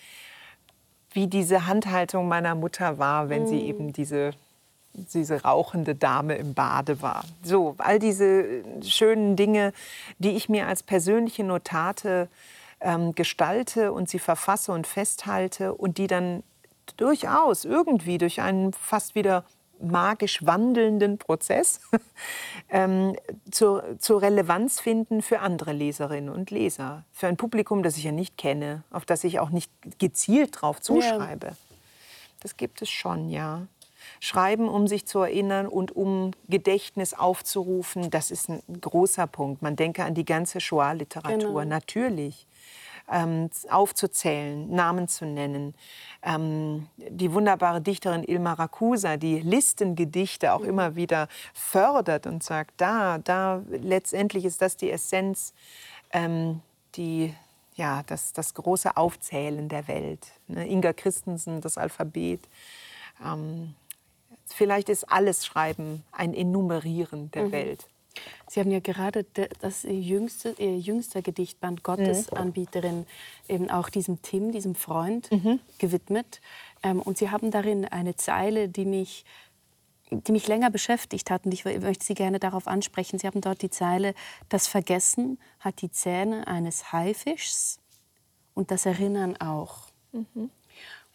[1.13, 3.47] wie diese Handhaltung meiner Mutter war, wenn mhm.
[3.47, 4.33] sie eben diese
[4.95, 7.25] diese rauchende Dame im Bade war.
[7.43, 9.73] So, all diese schönen Dinge,
[10.19, 12.29] die ich mir als persönliche Notate
[12.79, 16.43] ähm, gestalte und sie verfasse und festhalte und die dann
[16.97, 19.45] durchaus irgendwie durch einen fast wieder
[19.83, 21.81] magisch wandelnden Prozess
[22.71, 23.17] ähm,
[23.51, 28.13] zur, zur Relevanz finden für andere Leserinnen und Leser, für ein Publikum, das ich ja
[28.13, 31.49] nicht kenne, auf das ich auch nicht gezielt drauf zuschreibe.
[31.49, 31.57] Ja.
[32.41, 33.67] Das gibt es schon, ja.
[34.21, 39.63] Schreiben, um sich zu erinnern und um Gedächtnis aufzurufen, das ist ein großer Punkt.
[39.63, 41.65] Man denke an die ganze Shoah-Literatur, genau.
[41.65, 42.47] natürlich
[43.11, 45.75] ähm, aufzuzählen, Namen zu nennen.
[46.23, 50.69] Ähm, die wunderbare Dichterin Ilma Rakusa, die Listengedichte auch mhm.
[50.69, 55.53] immer wieder fördert und sagt, da, da, letztendlich ist das die Essenz,
[56.13, 56.61] ähm,
[56.97, 57.35] die
[57.75, 60.27] ja, das, das große Aufzählen der Welt.
[60.47, 60.69] Ne?
[60.69, 62.41] Inga Christensen, das Alphabet.
[63.25, 63.75] Ähm,
[64.47, 67.53] vielleicht ist alles Schreiben ein Enumerieren der mhm.
[67.53, 67.87] Welt.
[68.49, 69.25] Sie haben ja gerade
[69.61, 73.07] das jüngste, Ihr jüngster Gedichtband Gottesanbieterin mhm.
[73.49, 75.61] eben auch diesem Tim, diesem Freund, mhm.
[75.79, 76.41] gewidmet.
[76.83, 79.25] Ähm, und Sie haben darin eine Zeile, die mich,
[80.11, 81.47] die mich länger beschäftigt hat.
[81.47, 83.19] Und ich möchte Sie gerne darauf ansprechen.
[83.19, 84.15] Sie haben dort die Zeile,
[84.49, 87.79] das Vergessen hat die Zähne eines Haifischs
[88.55, 89.87] und das Erinnern auch.
[90.13, 90.51] Mhm.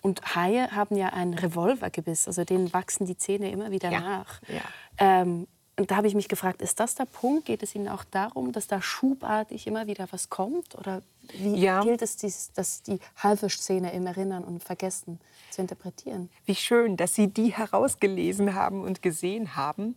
[0.02, 4.00] Und Haie haben ja ein Revolvergebiss, also denen wachsen die Zähne immer wieder ja.
[4.00, 4.42] nach.
[4.48, 4.62] Ja.
[4.98, 5.48] Ähm,
[5.80, 7.46] und da habe ich mich gefragt, ist das der Punkt?
[7.46, 10.76] Geht es Ihnen auch darum, dass da schubartig immer wieder was kommt?
[10.76, 11.82] Oder wie ja.
[11.82, 16.30] gilt es, dies, dass die Haifischszene im Erinnern und Vergessen zu interpretieren?
[16.46, 19.96] Wie schön, dass Sie die herausgelesen haben und gesehen haben.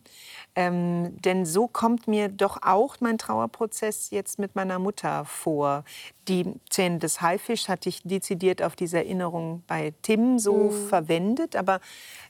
[0.55, 5.83] Ähm, denn so kommt mir doch auch mein Trauerprozess jetzt mit meiner Mutter vor.
[6.27, 10.87] Die Zähne des Haifischs hatte ich dezidiert auf diese Erinnerung bei Tim so mhm.
[10.87, 11.55] verwendet.
[11.55, 11.79] Aber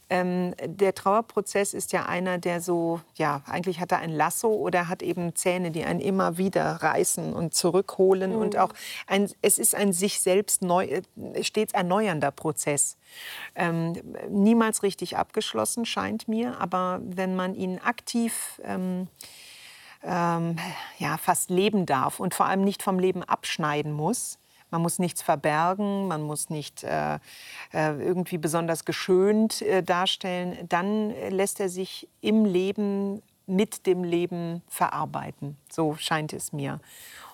[0.09, 4.89] ähm, der Trauerprozess ist ja einer, der so, ja, eigentlich hat er ein Lasso oder
[4.89, 8.31] hat eben Zähne, die einen immer wieder reißen und zurückholen.
[8.31, 8.37] Mhm.
[8.37, 8.73] Und auch
[9.07, 12.97] ein, es ist ein sich selbst neu, äh, stets erneuernder Prozess.
[13.55, 13.93] Ähm,
[14.29, 16.59] niemals richtig abgeschlossen, scheint mir.
[16.59, 19.07] Aber wenn man ihn aktiv ähm,
[20.03, 20.57] ähm,
[20.97, 24.39] ja, fast leben darf und vor allem nicht vom Leben abschneiden muss,
[24.71, 27.19] man muss nichts verbergen, man muss nicht äh, äh,
[27.73, 30.57] irgendwie besonders geschönt äh, darstellen.
[30.69, 35.57] Dann lässt er sich im Leben, mit dem Leben verarbeiten.
[35.69, 36.79] So scheint es mir.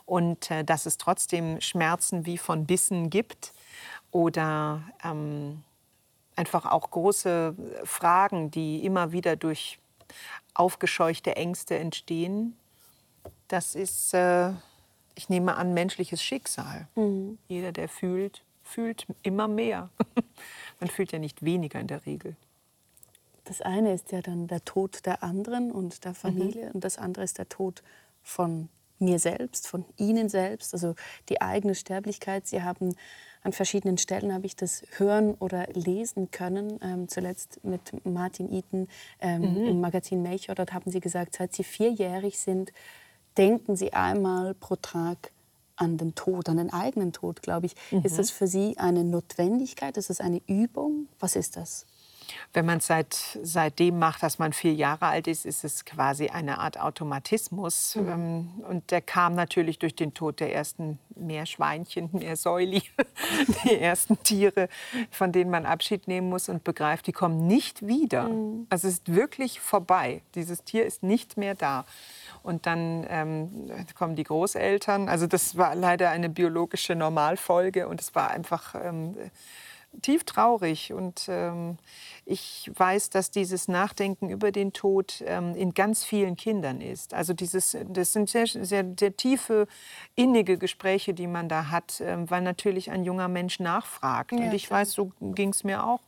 [0.07, 3.53] Und äh, dass es trotzdem Schmerzen wie von Bissen gibt
[4.09, 5.63] oder ähm,
[6.35, 9.77] einfach auch große Fragen, die immer wieder durch
[10.55, 12.57] aufgescheuchte Ängste entstehen.
[13.47, 14.53] Das ist äh,
[15.17, 16.87] ich nehme an, menschliches Schicksal.
[16.95, 17.39] Mhm.
[17.47, 19.89] Jeder, der fühlt, fühlt immer mehr.
[20.79, 22.35] Man fühlt ja nicht weniger in der Regel.
[23.45, 26.75] Das eine ist ja dann der Tod der anderen und der Familie mhm.
[26.75, 27.81] und das andere ist der Tod
[28.21, 30.95] von mir selbst, von Ihnen selbst, also
[31.29, 32.47] die eigene Sterblichkeit.
[32.47, 32.95] Sie haben
[33.43, 36.79] an verschiedenen Stellen habe ich das hören oder lesen können.
[36.83, 38.87] Ähm, zuletzt mit Martin Eaton
[39.21, 39.65] ähm, mhm.
[39.67, 40.55] im Magazin Melchior.
[40.55, 42.73] Dort haben Sie gesagt, seit Sie vierjährig sind,
[43.37, 45.31] denken Sie einmal pro Tag
[45.77, 47.75] an den Tod, an den eigenen Tod, glaube ich.
[47.91, 48.01] Mhm.
[48.01, 49.95] Ist das für Sie eine Notwendigkeit?
[49.95, 51.07] Ist das eine Übung?
[51.19, 51.85] Was ist das?
[52.53, 56.29] Wenn man es seit, seitdem macht, dass man vier Jahre alt ist, ist es quasi
[56.29, 57.95] eine Art Automatismus.
[57.95, 58.09] Mhm.
[58.09, 62.83] Ähm, und der kam natürlich durch den Tod der ersten Meerschweinchen, Meersäuli,
[63.63, 64.69] die ersten Tiere,
[65.11, 68.23] von denen man Abschied nehmen muss und begreift, die kommen nicht wieder.
[68.23, 68.67] Mhm.
[68.69, 70.21] Also es ist wirklich vorbei.
[70.35, 71.85] Dieses Tier ist nicht mehr da.
[72.43, 75.09] Und dann ähm, kommen die Großeltern.
[75.09, 79.15] Also das war leider eine biologische Normalfolge und es war einfach ähm,
[80.01, 80.93] tief traurig.
[80.93, 81.77] Und ähm,
[82.25, 87.13] ich weiß, dass dieses Nachdenken über den Tod ähm, in ganz vielen Kindern ist.
[87.13, 89.67] Also dieses, das sind sehr, sehr, sehr tiefe,
[90.15, 94.31] innige Gespräche, die man da hat, ähm, weil natürlich ein junger Mensch nachfragt.
[94.31, 96.01] Ja, und ich weiß, so ging es mir auch.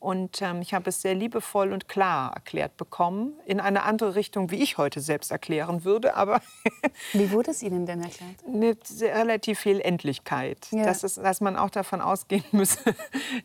[0.00, 4.50] Und ähm, ich habe es sehr liebevoll und klar erklärt bekommen, in eine andere Richtung,
[4.50, 6.14] wie ich heute selbst erklären würde.
[6.14, 6.40] Aber
[7.12, 8.46] wie wurde es Ihnen denn erklärt?
[8.46, 10.84] Mit relativ viel Endlichkeit, ja.
[10.84, 12.94] dass, es, dass man auch davon ausgehen müsse,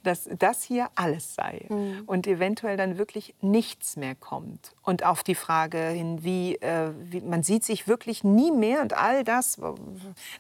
[0.04, 2.04] dass das hier alles sei mhm.
[2.06, 4.74] und eventuell dann wirklich nichts mehr kommt.
[4.84, 8.94] Und auf die Frage hin, wie, äh, wie man sieht sich wirklich nie mehr und
[8.94, 9.58] all das,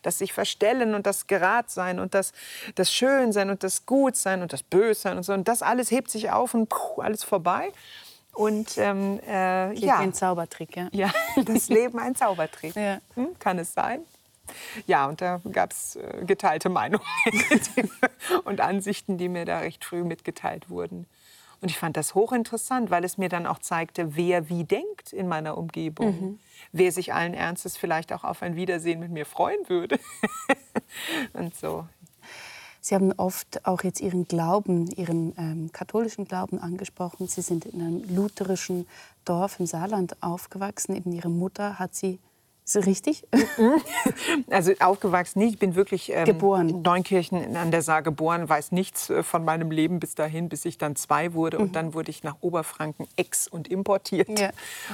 [0.02, 2.34] das sich verstellen und das Geradsein und das,
[2.76, 6.32] das Schönsein und das Gutsein und das Bössein und so und das alles hebt sich
[6.32, 7.72] auf und puh, alles vorbei.
[8.34, 10.00] Und ähm, äh, ja.
[10.00, 10.90] ein Zaubertrick, ja.
[10.92, 11.12] Ja,
[11.46, 12.76] das Leben ein Zaubertrick.
[12.76, 13.00] Ja.
[13.14, 14.02] Hm, kann es sein?
[14.88, 17.06] Ja, und da gab es äh, geteilte Meinungen
[18.44, 21.06] und Ansichten, die mir da recht früh mitgeteilt wurden.
[21.64, 25.30] Und ich fand das hochinteressant, weil es mir dann auch zeigte, wer wie denkt in
[25.30, 26.08] meiner Umgebung.
[26.08, 26.40] Mhm.
[26.74, 29.98] Wer sich allen Ernstes vielleicht auch auf ein Wiedersehen mit mir freuen würde.
[31.34, 31.88] und so.
[32.82, 37.30] Sie haben oft auch jetzt Ihren Glauben, Ihren ähm, katholischen Glauben angesprochen.
[37.30, 38.86] Sie sind in einem lutherischen
[39.24, 40.98] Dorf im Saarland aufgewachsen.
[40.98, 42.20] Eben Ihre Mutter hat Sie
[42.66, 43.24] ist das richtig?
[44.50, 45.54] Also aufgewachsen nicht.
[45.54, 46.70] Ich bin wirklich ähm, geboren.
[46.70, 50.66] in Neunkirchen an der Saar geboren, weiß nichts äh, von meinem Leben bis dahin, bis
[50.66, 51.58] ich dann zwei wurde.
[51.58, 51.64] Mhm.
[51.64, 54.40] Und dann wurde ich nach Oberfranken ex- und importiert.
[54.40, 54.52] Ja.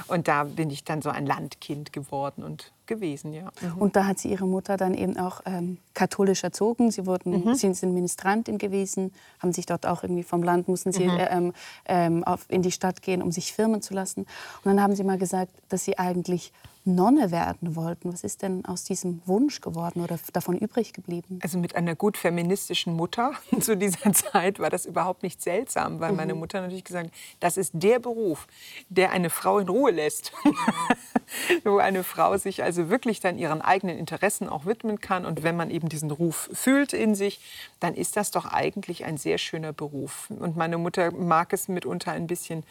[0.08, 3.50] Und da bin ich dann so ein Landkind geworden und gewesen, ja.
[3.60, 3.78] Mhm.
[3.78, 6.90] Und da hat sie ihre Mutter dann eben auch ähm, katholisch erzogen.
[6.90, 7.54] Sie wurden, mhm.
[7.54, 11.16] sie sind Ministrantin gewesen, haben sich dort auch irgendwie vom Land mussten sie mhm.
[11.16, 11.52] äh, ähm,
[11.86, 14.22] ähm, auf, in die Stadt gehen, um sich firmen zu lassen.
[14.22, 16.52] Und dann haben sie mal gesagt, dass sie eigentlich
[16.84, 18.12] Nonne werden wollten.
[18.12, 21.38] Was ist denn aus diesem Wunsch geworden oder davon übrig geblieben?
[21.42, 26.12] Also mit einer gut feministischen Mutter zu dieser Zeit war das überhaupt nicht seltsam, weil
[26.12, 26.16] mhm.
[26.16, 28.46] meine Mutter natürlich gesagt hat, das ist der Beruf,
[28.88, 30.32] der eine Frau in Ruhe lässt.
[31.64, 35.24] Wo eine Frau sich also wirklich dann ihren eigenen Interessen auch widmen kann.
[35.24, 37.40] Und wenn man eben diesen Ruf fühlt in sich,
[37.78, 40.28] dann ist das doch eigentlich ein sehr schöner Beruf.
[40.30, 42.64] Und meine Mutter mag es mitunter ein bisschen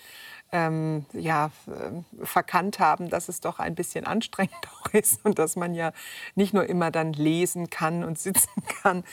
[0.51, 5.55] ähm, ja, äh, verkannt haben, dass es doch ein bisschen anstrengend auch ist und dass
[5.55, 5.91] man ja
[6.35, 8.49] nicht nur immer dann lesen kann und sitzen
[8.81, 9.03] kann.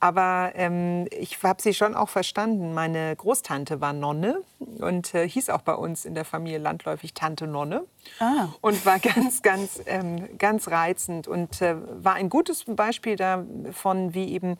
[0.00, 2.74] Aber ähm, ich habe sie schon auch verstanden.
[2.74, 7.46] Meine Großtante war Nonne und äh, hieß auch bei uns in der Familie landläufig Tante
[7.46, 7.84] Nonne.
[8.18, 8.48] Ah.
[8.60, 14.32] Und war ganz, ganz, ähm, ganz reizend und äh, war ein gutes Beispiel davon, wie
[14.32, 14.56] eben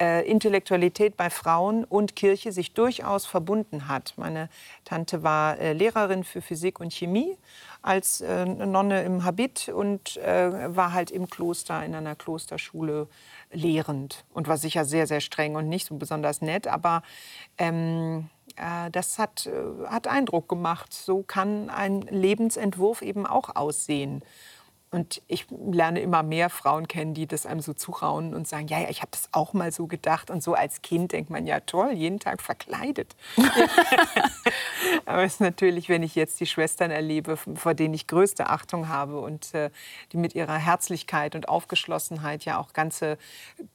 [0.00, 4.14] äh, Intellektualität bei Frauen und Kirche sich durchaus verbunden hat.
[4.16, 4.48] Meine
[4.84, 7.36] Tante war äh, Lehrerin für Physik und Chemie
[7.82, 13.08] als äh, Nonne im Habit und äh, war halt im Kloster in einer Klosterschule
[13.52, 17.02] lehrend und war sicher sehr, sehr streng und nicht so besonders nett, aber
[17.56, 20.92] ähm, äh, das hat, äh, hat Eindruck gemacht.
[20.92, 24.22] So kann ein Lebensentwurf eben auch aussehen.
[24.90, 28.78] Und ich lerne immer mehr Frauen kennen, die das einem so zutrauen und sagen, ja,
[28.78, 30.30] ja, ich habe das auch mal so gedacht.
[30.30, 33.14] Und so als Kind denkt man, ja toll, jeden Tag verkleidet.
[35.06, 38.88] Aber es ist natürlich, wenn ich jetzt die Schwestern erlebe, vor denen ich größte Achtung
[38.88, 39.70] habe und äh,
[40.12, 43.18] die mit ihrer Herzlichkeit und Aufgeschlossenheit ja auch ganze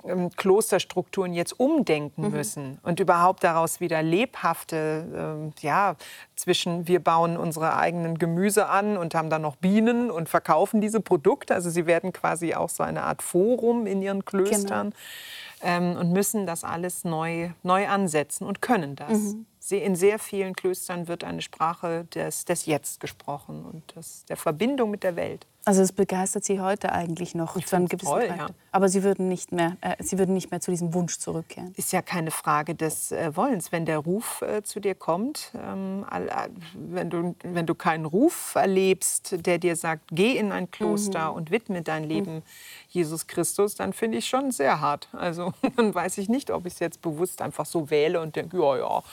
[0.05, 2.31] ähm, Klosterstrukturen jetzt umdenken mhm.
[2.31, 5.95] müssen und überhaupt daraus wieder lebhafte, äh, ja,
[6.35, 11.02] zwischen wir bauen unsere eigenen Gemüse an und haben dann noch Bienen und verkaufen diese
[11.03, 11.53] Produkte.
[11.53, 15.71] Also sie werden quasi auch so eine Art Forum in ihren Klöstern genau.
[15.91, 19.11] ähm, und müssen das alles neu, neu ansetzen und können das.
[19.11, 19.45] Mhm.
[19.71, 24.91] In sehr vielen Klöstern wird eine Sprache des, des Jetzt gesprochen und des, der Verbindung
[24.91, 25.47] mit der Welt.
[25.65, 28.47] Also es begeistert Sie heute eigentlich noch ich zu einem gewissen toll, ja.
[28.73, 31.73] Aber Sie würden, nicht mehr, äh, Sie würden nicht mehr zu diesem Wunsch zurückkehren.
[31.77, 33.71] Ist ja keine Frage des äh, Wollens.
[33.71, 38.55] Wenn der Ruf äh, zu dir kommt, ähm, äh, wenn, du, wenn du keinen Ruf
[38.55, 41.37] erlebst, der dir sagt, geh in ein Kloster mhm.
[41.37, 42.43] und widme dein Leben mhm.
[42.89, 45.07] Jesus Christus, dann finde ich schon sehr hart.
[45.13, 48.57] Also dann weiß ich nicht, ob ich es jetzt bewusst einfach so wähle und denke,
[48.57, 49.03] ja, ja.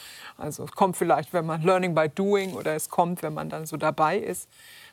[0.40, 3.66] Also es kommt vielleicht, wenn man Learning by Doing oder es kommt, wenn man dann
[3.66, 4.48] so dabei ist.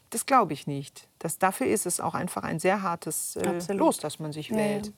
[0.10, 1.08] Das glaube ich nicht.
[1.20, 4.88] Das, dafür ist es auch einfach ein sehr hartes äh, Los, das man sich wählt.
[4.88, 4.92] Ja.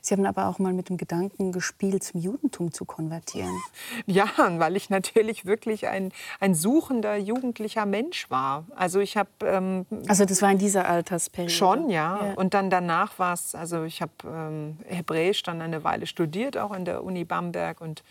[0.00, 3.52] Sie haben aber auch mal mit dem Gedanken gespielt, zum Judentum zu konvertieren.
[4.06, 8.64] Ja, weil ich natürlich wirklich ein, ein suchender jugendlicher Mensch war.
[8.74, 9.28] Also ich habe...
[9.42, 11.52] Ähm, also das war in dieser Altersperiode?
[11.52, 12.26] Schon, ja.
[12.26, 12.34] ja.
[12.34, 16.70] Und dann danach war es, also ich habe ähm, Hebräisch dann eine Weile studiert, auch
[16.70, 18.02] an der Uni Bamberg und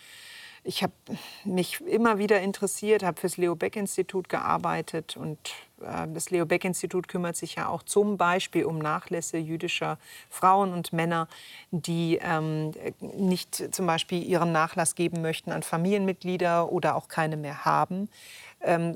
[0.66, 0.94] ich habe
[1.44, 5.38] mich immer wieder interessiert, habe fürs Leo Beck Institut gearbeitet und
[5.82, 10.00] äh, das Leo Beck Institut kümmert sich ja auch zum Beispiel um Nachlässe jüdischer
[10.30, 11.28] Frauen und Männer,
[11.72, 17.64] die ähm, nicht zum Beispiel ihren Nachlass geben möchten an Familienmitglieder oder auch keine mehr
[17.64, 18.10] haben.
[18.62, 18.96] Ähm,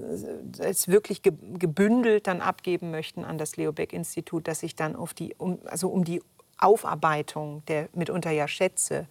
[0.57, 5.13] es wirklich gebündelt dann abgeben möchten an das Leo Beck Institut, dass sich dann auf
[5.13, 6.21] die, um, also um die
[6.57, 9.07] Aufarbeitung der mitunter ja Schätze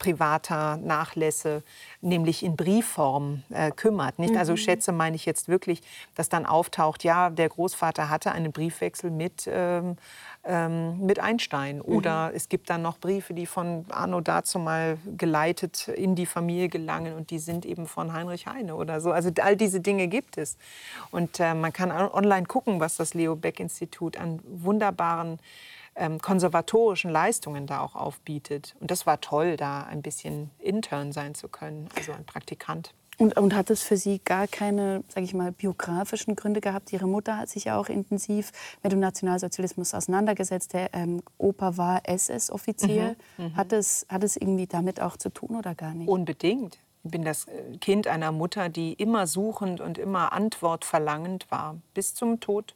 [0.00, 1.62] privater Nachlässe,
[2.00, 4.18] nämlich in Briefform äh, kümmert.
[4.18, 4.34] Nicht?
[4.34, 4.56] Also mhm.
[4.56, 5.82] Schätze meine ich jetzt wirklich,
[6.16, 9.96] dass dann auftaucht, ja, der Großvater hatte einen Briefwechsel mit, ähm,
[10.42, 11.76] ähm, mit Einstein.
[11.76, 11.82] Mhm.
[11.82, 16.70] Oder es gibt dann noch Briefe, die von Arno dazu mal geleitet in die Familie
[16.70, 19.12] gelangen und die sind eben von Heinrich Heine oder so.
[19.12, 20.56] Also all diese Dinge gibt es.
[21.10, 25.38] Und äh, man kann online gucken, was das Leo Beck Institut an wunderbaren
[26.00, 28.74] ähm, konservatorischen Leistungen da auch aufbietet.
[28.80, 32.92] Und das war toll, da ein bisschen intern sein zu können, also ein Praktikant.
[33.18, 36.90] Und, und, hat es für Sie gar keine, sage ich mal, biografischen Gründe gehabt?
[36.90, 38.50] Ihre Mutter hat sich ja auch intensiv
[38.82, 40.72] mit dem Nationalsozialismus auseinandergesetzt.
[40.72, 43.16] Der ähm, Opa war SS-Offizier.
[43.36, 46.08] Mhm, mhm, hat, es, hat es irgendwie damit auch zu tun oder gar nicht?
[46.08, 46.78] Unbedingt.
[47.04, 52.14] Ich bin das äh, Kind einer Mutter, die immer suchend und immer antwortverlangend war, bis
[52.14, 52.74] zum Tod.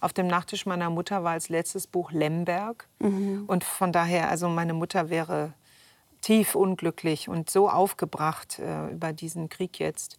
[0.00, 2.88] Auf dem Nachttisch meiner Mutter war als letztes Buch Lemberg.
[2.98, 3.44] Mhm.
[3.46, 5.52] Und von daher, also meine Mutter wäre
[6.20, 10.18] tief unglücklich und so aufgebracht äh, über diesen Krieg jetzt.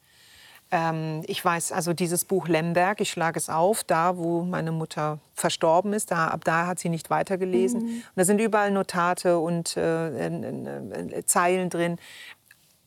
[0.72, 5.20] Ähm, ich weiß, also dieses Buch Lemberg, ich schlage es auf, da wo meine Mutter
[5.34, 7.82] verstorben ist, da, ab da hat sie nicht weitergelesen.
[7.82, 7.88] Mhm.
[7.88, 11.98] Und da sind überall Notate und äh, äh, Zeilen drin.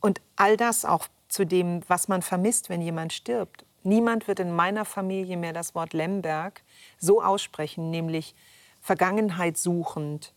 [0.00, 3.64] Und all das auch zu dem, was man vermisst, wenn jemand stirbt.
[3.88, 6.62] Niemand wird in meiner Familie mehr das Wort Lemberg
[6.98, 8.34] so aussprechen, nämlich
[8.82, 10.34] Vergangenheit suchend,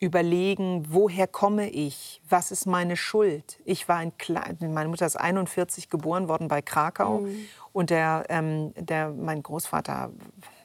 [0.00, 3.60] überlegen, woher komme ich, was ist meine Schuld.
[3.66, 7.46] Ich war ein Klein, meine Mutter ist 41 geboren worden bei Krakau mhm.
[7.74, 10.10] und der, ähm, der, mein Großvater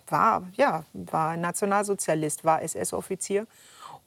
[0.07, 3.47] war, ja, war Nationalsozialist, war SS-Offizier.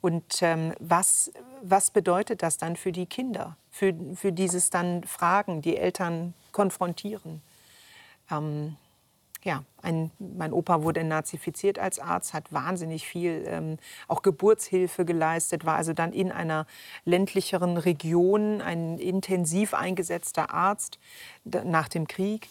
[0.01, 1.31] Und ähm, was,
[1.63, 3.57] was bedeutet das dann für die Kinder?
[3.71, 7.43] Für, für dieses dann Fragen, die Eltern konfrontieren?
[8.31, 8.77] Ähm,
[9.45, 15.65] ja, ein, mein Opa wurde nazifiziert als Arzt, hat wahnsinnig viel ähm, auch Geburtshilfe geleistet,
[15.65, 16.67] war also dann in einer
[17.05, 20.99] ländlicheren Region ein intensiv eingesetzter Arzt
[21.45, 22.49] nach dem Krieg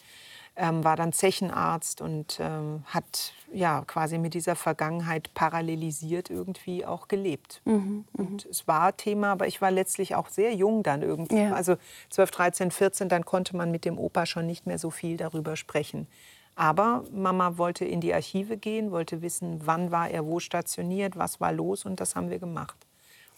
[0.56, 7.08] ähm, war dann Zechenarzt und ähm, hat ja quasi mit dieser Vergangenheit parallelisiert irgendwie auch
[7.08, 7.62] gelebt.
[7.66, 11.42] Mhm, mhm, und es war Thema, aber ich war letztlich auch sehr jung dann irgendwie.
[11.42, 11.54] Ja.
[11.54, 11.78] Also
[12.10, 15.56] 12, 13, 14, dann konnte man mit dem Opa schon nicht mehr so viel darüber
[15.56, 16.08] sprechen.
[16.56, 21.40] Aber Mama wollte in die Archive gehen, wollte wissen, wann war er wo stationiert, was
[21.40, 22.78] war los und das haben wir gemacht.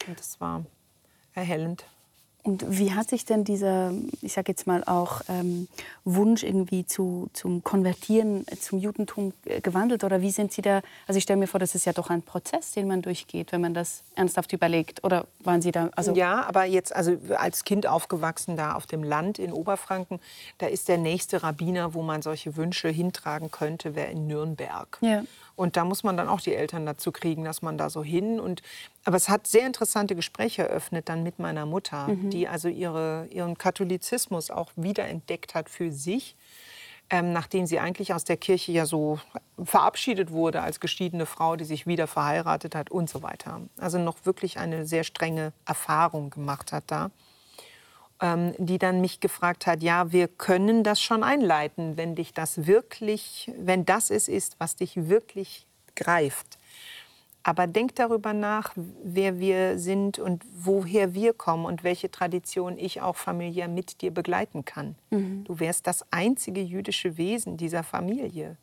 [0.07, 0.65] Und das war
[1.33, 1.85] erhellend.
[2.43, 5.69] Und wie hat sich denn dieser, ich sage jetzt mal auch ähm,
[6.03, 10.03] Wunsch irgendwie zu, zum Konvertieren zum Judentum gewandelt?
[10.03, 10.81] Oder wie sind Sie da?
[11.07, 13.61] Also ich stelle mir vor, das ist ja doch ein Prozess, den man durchgeht, wenn
[13.61, 15.05] man das ernsthaft überlegt.
[15.05, 15.89] Oder waren Sie da?
[15.95, 20.19] Also ja, aber jetzt also als Kind aufgewachsen da auf dem Land in Oberfranken,
[20.57, 24.97] da ist der nächste Rabbiner, wo man solche Wünsche hintragen könnte, wäre in Nürnberg.
[24.99, 25.23] Ja.
[25.55, 28.39] Und da muss man dann auch die Eltern dazu kriegen, dass man da so hin.
[28.39, 28.61] Und,
[29.05, 32.29] aber es hat sehr interessante Gespräche eröffnet dann mit meiner Mutter, mhm.
[32.29, 36.35] die also ihre, ihren Katholizismus auch wiederentdeckt hat für sich.
[37.09, 39.19] Ähm, nachdem sie eigentlich aus der Kirche ja so
[39.61, 43.61] verabschiedet wurde als geschiedene Frau, die sich wieder verheiratet hat und so weiter.
[43.77, 47.11] Also noch wirklich eine sehr strenge Erfahrung gemacht hat da
[48.23, 52.65] ähm, die dann mich gefragt hat, ja, wir können das schon einleiten, wenn dich das
[52.65, 55.67] wirklich, wenn das es ist, was dich wirklich
[55.97, 56.57] greift.
[57.43, 63.01] Aber denk darüber nach, wer wir sind und woher wir kommen und welche Tradition ich
[63.01, 64.95] auch familiär mit dir begleiten kann.
[65.09, 65.43] Mhm.
[65.43, 68.55] Du wärst das einzige jüdische Wesen dieser Familie.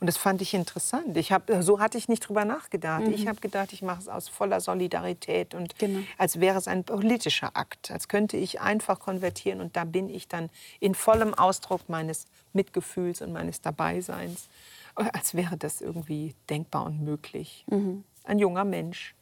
[0.00, 1.16] Und das fand ich interessant.
[1.16, 3.04] Ich hab, so hatte ich nicht drüber nachgedacht.
[3.04, 3.12] Mhm.
[3.12, 6.00] Ich habe gedacht, ich mache es aus voller Solidarität und genau.
[6.18, 10.28] als wäre es ein politischer Akt, als könnte ich einfach konvertieren und da bin ich
[10.28, 14.48] dann in vollem Ausdruck meines Mitgefühls und meines Dabeiseins,
[14.94, 17.64] als wäre das irgendwie denkbar und möglich.
[17.68, 18.04] Mhm.
[18.24, 19.14] Ein junger Mensch.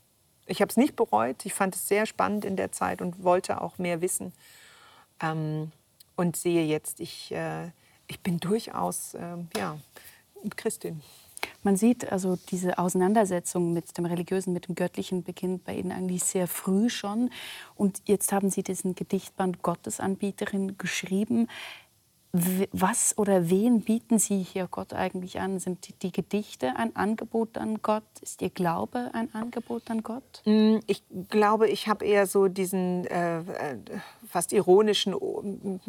[0.46, 1.44] Ich habe es nicht bereut.
[1.44, 4.32] Ich fand es sehr spannend in der Zeit und wollte auch mehr wissen.
[5.20, 5.72] Ähm,
[6.16, 7.70] und sehe jetzt, ich, äh,
[8.06, 9.78] ich bin durchaus äh, ja,
[10.54, 11.02] Christin.
[11.62, 16.24] Man sieht also diese Auseinandersetzung mit dem Religiösen, mit dem Göttlichen beginnt bei Ihnen eigentlich
[16.24, 17.30] sehr früh schon.
[17.74, 21.48] Und jetzt haben Sie diesen Gedichtband Gottesanbieterin geschrieben.
[22.72, 25.58] Was oder wen bieten Sie hier Gott eigentlich an?
[25.58, 28.04] Sind die, die, Gedichte ein Angebot an Gott?
[28.20, 30.42] Ist Ihr Glaube ein Angebot an Gott?
[30.44, 33.42] Mm, ich glaube, ich habe eher so diesen äh, äh
[34.28, 35.14] fast ironischen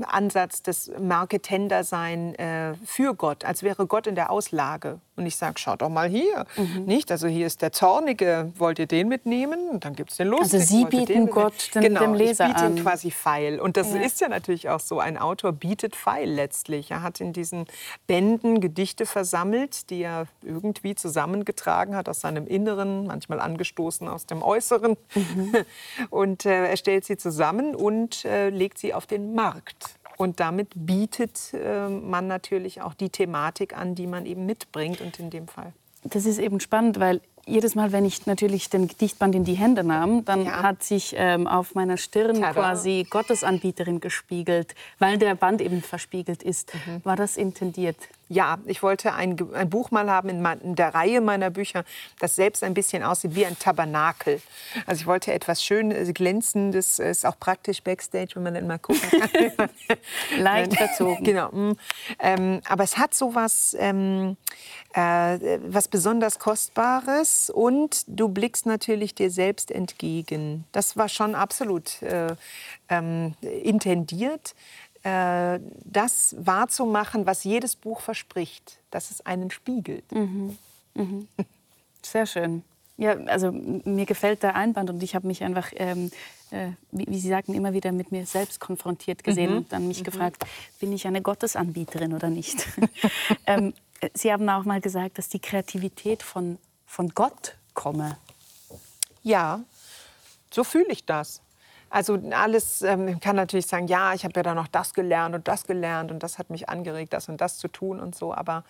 [0.03, 4.99] Ansatz des Marketender-Sein äh, für Gott, als wäre Gott in der Auslage.
[5.15, 6.45] Und ich sage, schaut doch mal hier.
[6.55, 6.85] Mhm.
[6.85, 7.11] Nicht?
[7.11, 9.67] Also hier ist der Zornige, wollt ihr den mitnehmen?
[9.69, 10.61] Und dann gibt es den Lustigen.
[10.61, 12.77] Also Sie bieten Gott den, genau, dem Leser ich biete an.
[12.77, 13.59] ihm quasi Pfeil.
[13.59, 14.01] Und das ja.
[14.01, 16.91] ist ja natürlich auch so, ein Autor bietet Pfeil letztlich.
[16.91, 17.65] Er hat in diesen
[18.07, 24.41] Bänden Gedichte versammelt, die er irgendwie zusammengetragen hat aus seinem Inneren, manchmal angestoßen aus dem
[24.41, 24.95] Äußeren.
[25.13, 25.55] Mhm.
[26.09, 29.97] Und äh, er stellt sie zusammen und äh, legt sie auf den Markt.
[30.17, 35.19] Und damit bietet äh, man natürlich auch die Thematik an, die man eben mitbringt und
[35.19, 35.73] in dem Fall.
[36.03, 39.83] Das ist eben spannend, weil jedes Mal, wenn ich natürlich den Gedichtband in die Hände
[39.83, 40.61] nahm, dann ja.
[40.63, 42.53] hat sich ähm, auf meiner Stirn Tada.
[42.53, 46.73] quasi Gottesanbieterin gespiegelt, weil der Band eben verspiegelt ist.
[46.73, 47.01] Mhm.
[47.03, 47.97] War das intendiert?
[48.30, 51.86] Ja, ich wollte ein, ein Buch mal haben in, in, der Reihe meiner Bücher,
[52.19, 54.41] das selbst ein bisschen aussieht wie ein Tabernakel.
[54.86, 58.80] Also ich wollte etwas schön äh, glänzendes, ist auch praktisch backstage, wenn man dann mal
[58.80, 59.69] gucken kann.
[60.38, 61.23] Leicht verzogen.
[61.23, 61.51] Genau.
[61.51, 61.78] Mm.
[62.19, 64.36] Ähm, aber es hat so was, ähm,
[64.93, 70.65] äh, was besonders Kostbares und du blickst natürlich dir selbst entgegen.
[70.73, 72.36] Das war schon absolut äh,
[72.89, 74.53] ähm, intendiert.
[75.08, 80.12] Äh, das wahrzumachen, was jedes Buch verspricht, dass es einen spiegelt.
[80.12, 80.58] Mhm.
[80.95, 81.28] Mhm.
[82.01, 82.64] Sehr schön.
[82.97, 86.12] Ja, also mir gefällt der Einband und ich habe mich einfach, ähm,
[86.51, 89.58] äh, wie, wie, Sie sagten, immer wieder mit mir selbst konfrontiert gesehen mhm.
[89.58, 90.05] und dann mich mhm.
[90.05, 90.43] gefragt,
[90.82, 92.68] bin ich eine Gottesanbieterin oder nicht?
[93.45, 93.74] ähm,
[94.14, 98.18] Sie haben auch mal gesagt, dass die Kreativität von, von Gott komme.
[99.24, 99.62] Ja,
[100.51, 101.41] so fühle ich das.
[101.89, 105.47] Also alles, ähm, kann natürlich sagen, ja, ich habe ja da noch das gelernt und
[105.47, 108.33] das gelernt und das hat mich angeregt, das und das zu tun und so.
[108.33, 108.63] Aber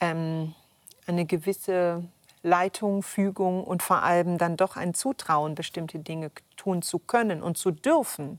[0.00, 0.54] ähm,
[1.06, 2.04] eine gewisse
[2.42, 7.58] Leitung, Fügung und vor allem dann doch ein Zutrauen, bestimmte Dinge tun zu können und
[7.58, 8.38] zu dürfen,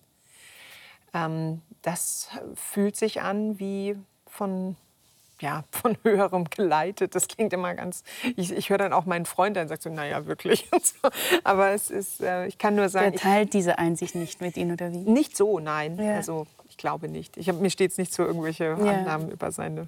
[1.14, 4.76] ähm, das fühlt sich an wie von
[5.42, 7.16] ja, von höherem geleitet.
[7.16, 8.04] Das klingt immer ganz.
[8.36, 10.70] Ich, ich höre dann auch meinen Freund und sage so, naja, wirklich.
[10.72, 11.10] So.
[11.44, 13.14] Aber es ist, äh, ich kann nur sagen.
[13.14, 14.98] Er teilt diese Einsicht nicht mit Ihnen oder wie?
[14.98, 15.98] Nicht so, nein.
[15.98, 16.16] Ja.
[16.16, 17.38] Also ich glaube nicht.
[17.38, 18.76] Ich hab, mir steht es nicht zu, irgendwelche ja.
[18.76, 19.88] Annahmen über seine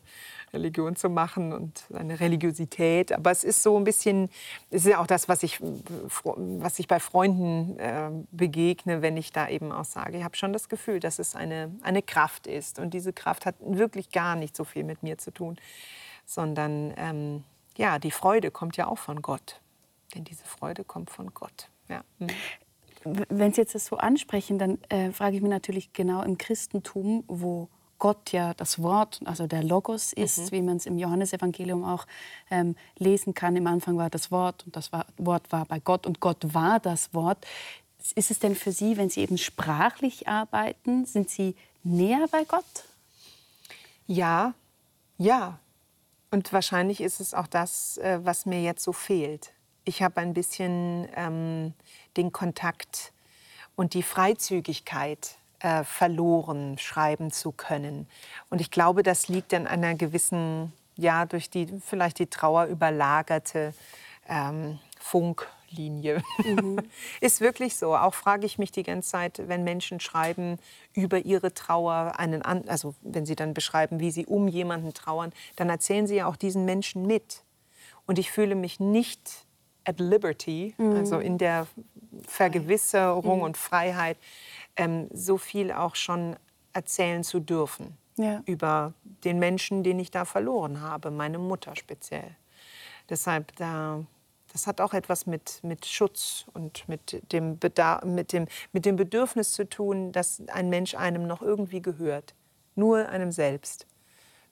[0.51, 3.11] Religion zu machen und seine Religiosität.
[3.11, 4.27] Aber es ist so ein bisschen,
[4.71, 9.31] es ist ja auch das, was ich, was ich bei Freunden äh, begegne, wenn ich
[9.31, 12.79] da eben auch sage, ich habe schon das Gefühl, dass es eine, eine Kraft ist.
[12.79, 15.57] Und diese Kraft hat wirklich gar nicht so viel mit mir zu tun,
[16.25, 17.43] sondern ähm,
[17.77, 19.61] ja, die Freude kommt ja auch von Gott.
[20.15, 21.69] Denn diese Freude kommt von Gott.
[21.87, 22.03] Ja.
[23.04, 27.24] Wenn Sie jetzt das so ansprechen, dann äh, frage ich mich natürlich genau im Christentum,
[27.28, 27.70] wo
[28.00, 30.52] Gott ja das Wort, also der Logos ist, mhm.
[30.52, 32.08] wie man es im Johannesevangelium auch
[32.50, 33.56] ähm, lesen kann.
[33.56, 36.80] Im Anfang war das Wort und das war, Wort war bei Gott und Gott war
[36.80, 37.45] das Wort.
[38.16, 42.64] Ist es denn für Sie, wenn Sie eben sprachlich arbeiten, sind Sie näher bei Gott?
[44.08, 44.54] Ja,
[45.18, 45.60] ja.
[46.32, 49.52] Und wahrscheinlich ist es auch das, äh, was mir jetzt so fehlt.
[49.89, 51.73] Ich habe ein bisschen ähm,
[52.15, 53.11] den Kontakt
[53.75, 58.07] und die Freizügigkeit äh, verloren, schreiben zu können.
[58.51, 63.73] Und ich glaube, das liegt an einer gewissen, ja, durch die vielleicht die Trauer überlagerte
[64.27, 66.21] ähm, Funklinie.
[66.45, 66.77] Mhm.
[67.19, 67.97] Ist wirklich so.
[67.97, 70.59] Auch frage ich mich die ganze Zeit, wenn Menschen schreiben
[70.93, 75.33] über ihre Trauer, einen an, also wenn sie dann beschreiben, wie sie um jemanden trauern,
[75.55, 77.41] dann erzählen sie ja auch diesen Menschen mit.
[78.05, 79.49] Und ich fühle mich nicht
[79.86, 80.95] at liberty, mhm.
[80.95, 81.67] also in der
[82.27, 83.43] Vergewisserung mhm.
[83.43, 84.17] und Freiheit,
[84.75, 86.36] ähm, so viel auch schon
[86.73, 88.41] erzählen zu dürfen ja.
[88.45, 92.36] über den Menschen, den ich da verloren habe, meine Mutter speziell.
[93.09, 94.03] Deshalb, da,
[94.51, 98.97] das hat auch etwas mit, mit Schutz und mit dem, Bedarf, mit, dem, mit dem
[98.97, 102.36] Bedürfnis zu tun, dass ein Mensch einem noch irgendwie gehört,
[102.75, 103.88] nur einem selbst.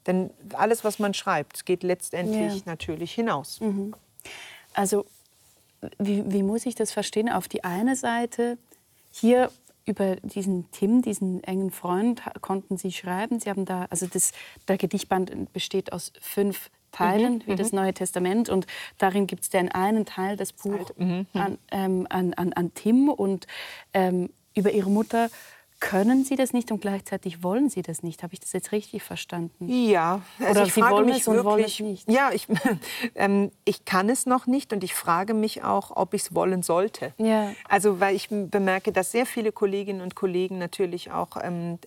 [0.07, 2.61] Denn alles, was man schreibt, geht letztendlich ja.
[2.65, 3.59] natürlich hinaus.
[3.59, 3.93] Mhm.
[4.73, 5.05] Also
[5.97, 7.29] wie, wie muss ich das verstehen?
[7.29, 8.57] Auf die eine Seite,
[9.11, 9.51] hier
[9.85, 13.39] über diesen Tim, diesen engen Freund, konnten Sie schreiben.
[13.39, 14.33] Sie haben da, also das,
[14.67, 17.79] der Gedichtband besteht aus fünf Teilen, mhm, wie das mhm.
[17.79, 18.49] Neue Testament.
[18.49, 18.67] Und
[18.97, 21.41] darin gibt es den einen Teil, das Buch mhm, mhm.
[21.41, 23.47] an, ähm, an, an, an Tim und
[23.93, 25.29] ähm, über ihre Mutter
[25.79, 28.23] können Sie das nicht und gleichzeitig wollen Sie das nicht.
[28.23, 29.69] Habe ich das jetzt richtig verstanden?
[29.69, 32.11] Ja, also Oder ich Sie wollen es und wirklich, wollen es nicht.
[32.11, 32.47] Ja, ich,
[33.15, 36.63] ähm, ich kann es noch nicht und ich frage mich auch, ob ich es wollen
[36.63, 37.13] sollte.
[37.17, 37.51] Ja.
[37.69, 41.77] Also weil ich bemerke, dass sehr viele Kolleginnen und Kollegen natürlich auch ähm,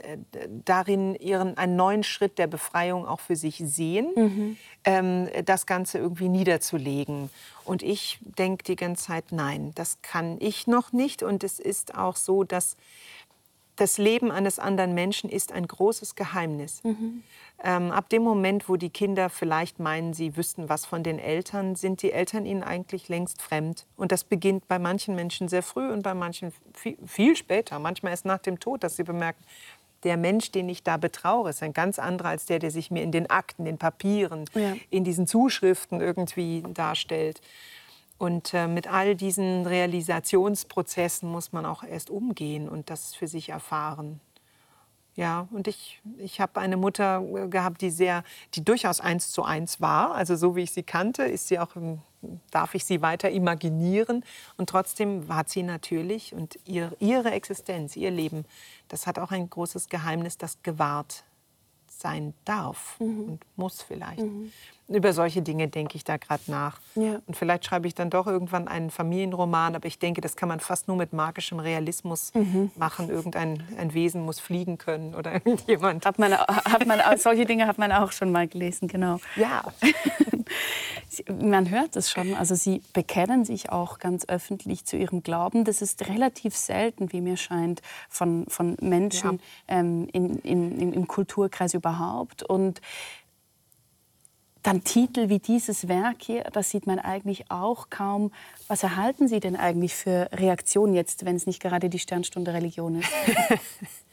[0.65, 4.57] darin ihren einen neuen Schritt der Befreiung auch für sich sehen, mhm.
[4.85, 7.31] ähm, das Ganze irgendwie niederzulegen.
[7.65, 11.23] Und ich denke die ganze Zeit, nein, das kann ich noch nicht.
[11.23, 12.77] Und es ist auch so, dass
[13.81, 16.85] das Leben eines anderen Menschen ist ein großes Geheimnis.
[16.85, 17.23] Mhm.
[17.63, 21.77] Ähm, ab dem Moment, wo die Kinder vielleicht meinen, sie wüssten was von den Eltern,
[21.77, 23.87] sind die Eltern ihnen eigentlich längst fremd.
[23.97, 27.79] Und das beginnt bei manchen Menschen sehr früh und bei manchen viel, viel später.
[27.79, 29.43] Manchmal erst nach dem Tod, dass sie bemerken,
[30.05, 33.03] der Mensch, den ich da betraue, ist ein ganz anderer als der, der sich mir
[33.03, 34.75] in den Akten, den Papieren, ja.
[34.89, 37.41] in diesen Zuschriften irgendwie darstellt.
[38.21, 43.49] Und äh, mit all diesen Realisationsprozessen muss man auch erst umgehen und das für sich
[43.49, 44.21] erfahren.
[45.17, 49.43] Ja, und ich, ich habe eine Mutter äh, gehabt, die sehr, die durchaus eins zu
[49.43, 50.15] eins war.
[50.15, 51.71] Also so wie ich sie kannte, ist sie auch,
[52.51, 54.23] darf ich sie weiter imaginieren.
[54.59, 58.45] Und trotzdem hat sie natürlich und ihr, ihre Existenz, ihr Leben,
[58.89, 61.25] das hat auch ein großes Geheimnis, das gewahrt
[61.89, 63.25] sein darf mhm.
[63.25, 64.21] und muss vielleicht.
[64.21, 64.53] Mhm.
[64.91, 66.81] Über solche Dinge denke ich da gerade nach.
[66.97, 67.21] Ja.
[67.27, 70.59] Und vielleicht schreibe ich dann doch irgendwann einen Familienroman, aber ich denke, das kann man
[70.59, 72.73] fast nur mit magischem Realismus mhm.
[72.77, 73.09] machen.
[73.09, 76.05] Irgendein ein Wesen muss fliegen können oder irgendjemand.
[76.05, 79.21] Hat man, hat man, solche Dinge hat man auch schon mal gelesen, genau.
[79.37, 79.63] Ja.
[81.41, 82.35] man hört es schon.
[82.35, 85.65] Also Sie bekennen sich auch ganz öffentlich zu Ihrem Glauben.
[85.65, 89.79] Das ist relativ selten, wie mir scheint, von, von Menschen ja.
[89.79, 92.43] ähm, in, in, im Kulturkreis überhaupt.
[92.43, 92.81] Und
[94.63, 98.31] dann Titel wie dieses Werk hier, das sieht man eigentlich auch kaum.
[98.69, 103.01] Was erhalten Sie denn eigentlich für Reaktionen jetzt, wenn es nicht gerade die Sternstunde Religion
[103.01, 103.09] ist?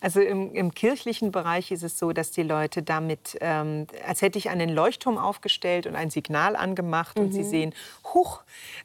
[0.00, 4.38] Also im, im, kirchlichen Bereich ist es so, dass die Leute damit, ähm, als hätte
[4.38, 7.24] ich einen Leuchtturm aufgestellt und ein Signal angemacht mhm.
[7.24, 7.50] und sie mhm.
[7.50, 7.74] sehen,
[8.14, 8.40] huch,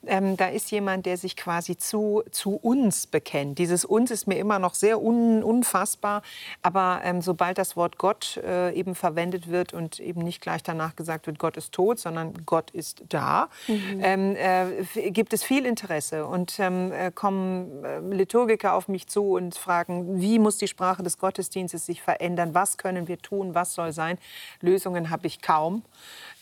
[0.05, 3.59] ähm, da ist jemand, der sich quasi zu, zu uns bekennt.
[3.59, 6.21] Dieses uns ist mir immer noch sehr un, unfassbar,
[6.61, 10.97] aber ähm, sobald das Wort Gott äh, eben verwendet wird und eben nicht gleich danach
[10.97, 14.01] gesagt wird, Gott ist tot, sondern Gott ist da, mhm.
[14.01, 19.31] Ähm, äh, gibt es viel Interesse und ähm, äh, kommen äh, Liturgiker auf mich zu
[19.31, 22.53] und fragen, wie muss die Sprache des Gottesdienstes sich verändern.
[22.53, 23.55] Was können wir tun?
[23.55, 24.17] Was soll sein?
[24.61, 25.83] Lösungen habe ich kaum.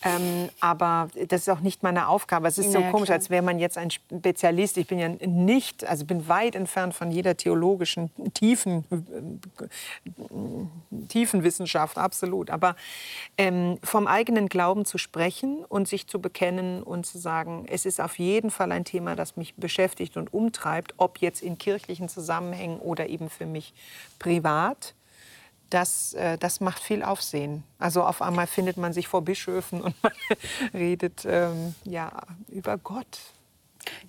[0.06, 2.48] Ähm, aber das ist auch nicht meine Aufgabe.
[2.48, 3.18] Es ist so ja, komisch, klar.
[3.18, 4.78] als wäre man jetzt ein Spezialist.
[4.78, 10.18] Ich bin ja nicht, also bin weit entfernt von jeder theologischen tiefen, äh,
[11.08, 12.50] tiefen Wissenschaft, absolut.
[12.50, 12.76] Aber
[13.38, 18.02] ähm, vom eigenen Glauben zu sprechen und sich zu bekennen und zu sagen, es ist
[18.02, 22.80] auf jeden Fall ein Thema, das mich beschäftigt und umtreibt, ob jetzt in kirchlichen Zusammenhängen
[22.80, 23.74] oder eben für mich
[24.20, 24.53] privat
[25.70, 27.64] das, äh, das macht viel Aufsehen.
[27.80, 30.14] Also auf einmal findet man sich vor Bischöfen und man
[30.74, 32.12] redet ähm, ja,
[32.48, 33.20] über Gott.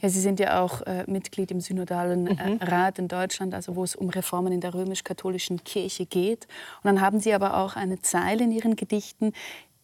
[0.01, 2.59] Ja, Sie sind ja auch äh, Mitglied im Synodalen äh, mhm.
[2.59, 6.47] Rat in Deutschland, also wo es um Reformen in der römisch-katholischen Kirche geht.
[6.83, 9.33] Und dann haben Sie aber auch eine Zeile in Ihren Gedichten.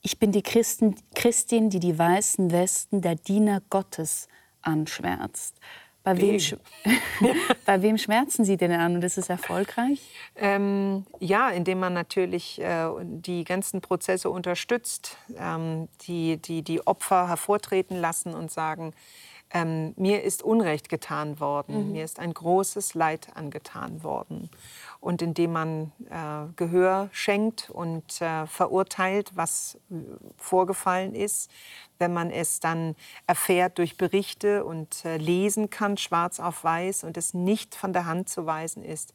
[0.02, 4.28] Ich bin die Christen, Christin, die die weißen Westen der Diener Gottes
[4.62, 5.56] anschwärzt.
[6.14, 6.40] Bei wem,
[7.66, 10.00] bei wem schmerzen Sie denn an und ist es erfolgreich?
[10.36, 17.28] Ähm, ja, indem man natürlich äh, die ganzen Prozesse unterstützt, ähm, die, die die Opfer
[17.28, 18.92] hervortreten lassen und sagen,
[19.52, 21.92] ähm, mir ist Unrecht getan worden, mhm.
[21.92, 24.48] mir ist ein großes Leid angetan worden.
[25.00, 29.78] Und indem man äh, Gehör schenkt und äh, verurteilt, was
[30.36, 31.50] vorgefallen ist,
[31.98, 32.94] wenn man es dann
[33.26, 38.06] erfährt durch Berichte und äh, lesen kann, schwarz auf weiß, und es nicht von der
[38.06, 39.14] Hand zu weisen ist,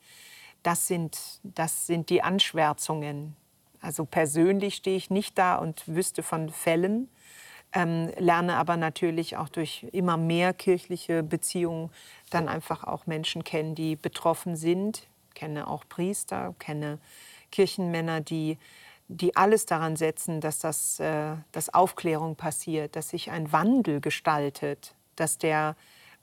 [0.64, 3.36] das sind, das sind die Anschwärzungen.
[3.80, 7.08] Also persönlich stehe ich nicht da und wüsste von Fällen,
[7.74, 11.90] ähm, lerne aber natürlich auch durch immer mehr kirchliche Beziehungen
[12.30, 15.08] dann einfach auch Menschen kennen, die betroffen sind.
[15.34, 17.00] Kenne auch Priester, kenne
[17.52, 18.58] Kirchenmänner, die
[19.08, 24.96] die alles daran setzen, dass, das, äh, dass Aufklärung passiert, dass sich ein Wandel gestaltet,
[25.16, 25.76] dass der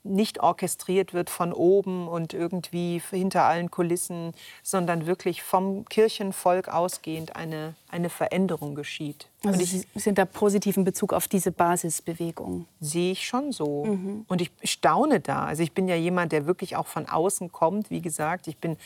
[0.03, 7.35] nicht orchestriert wird von oben und irgendwie hinter allen Kulissen, sondern wirklich vom Kirchenvolk ausgehend
[7.35, 9.27] eine, eine Veränderung geschieht.
[9.45, 12.65] Also und Sie sind da positiv in Bezug auf diese Basisbewegung?
[12.79, 13.85] Sehe ich schon so.
[13.85, 14.25] Mhm.
[14.27, 15.45] Und ich staune da.
[15.45, 17.89] Also ich bin ja jemand, der wirklich auch von außen kommt.
[17.89, 18.77] Wie gesagt, ich bin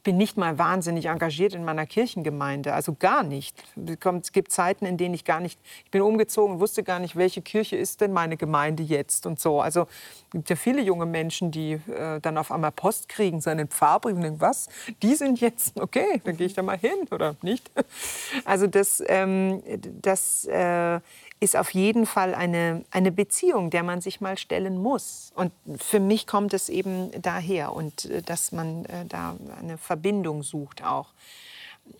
[0.00, 3.62] ich bin nicht mal wahnsinnig engagiert in meiner Kirchengemeinde, also gar nicht.
[3.76, 7.42] Es gibt Zeiten, in denen ich gar nicht, ich bin umgezogen, wusste gar nicht, welche
[7.42, 9.60] Kirche ist denn meine Gemeinde jetzt und so.
[9.60, 13.68] Also es gibt ja viele junge Menschen, die äh, dann auf einmal Post kriegen, seinen
[13.68, 14.70] Pfarrbrief und denken, was,
[15.02, 17.70] die sind jetzt, okay, dann gehe ich da mal hin oder nicht.
[18.46, 19.62] Also das, ähm,
[20.00, 21.00] das äh,
[21.40, 25.32] ist auf jeden Fall eine, eine Beziehung, der man sich mal stellen muss.
[25.34, 30.42] Und für mich kommt es eben daher und äh, dass man äh, da eine Verbindung
[30.42, 31.08] sucht auch.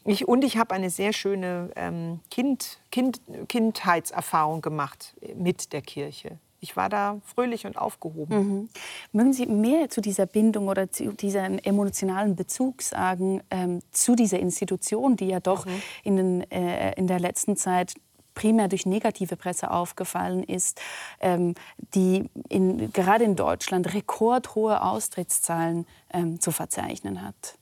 [0.04, 6.38] Ich, und ich habe eine sehr schöne ähm, kind, kind, Kindheitserfahrung gemacht mit der Kirche.
[6.60, 8.36] Ich war da fröhlich und aufgehoben.
[8.36, 8.68] Mhm.
[9.12, 14.38] Mögen Sie mehr zu dieser Bindung oder zu diesem emotionalen Bezug sagen, ähm, zu dieser
[14.38, 15.82] Institution, die ja doch mhm.
[16.04, 17.94] in, den, äh, in der letzten Zeit
[18.40, 20.80] primär durch negative Presse aufgefallen ist,
[21.20, 21.54] ähm,
[21.94, 27.58] die in, gerade in Deutschland rekordhohe Austrittszahlen ähm, zu verzeichnen hat?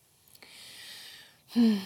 [1.49, 1.81] Hm.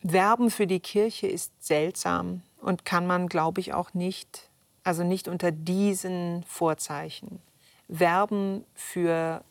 [0.00, 4.48] Werben für die Kirche ist seltsam und kann man, glaube ich, auch nicht,
[4.82, 7.42] also nicht unter diesen Vorzeichen.
[7.88, 9.44] Werben für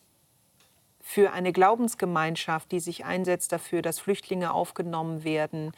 [1.05, 5.73] für eine Glaubensgemeinschaft, die sich einsetzt dafür, dass Flüchtlinge aufgenommen werden,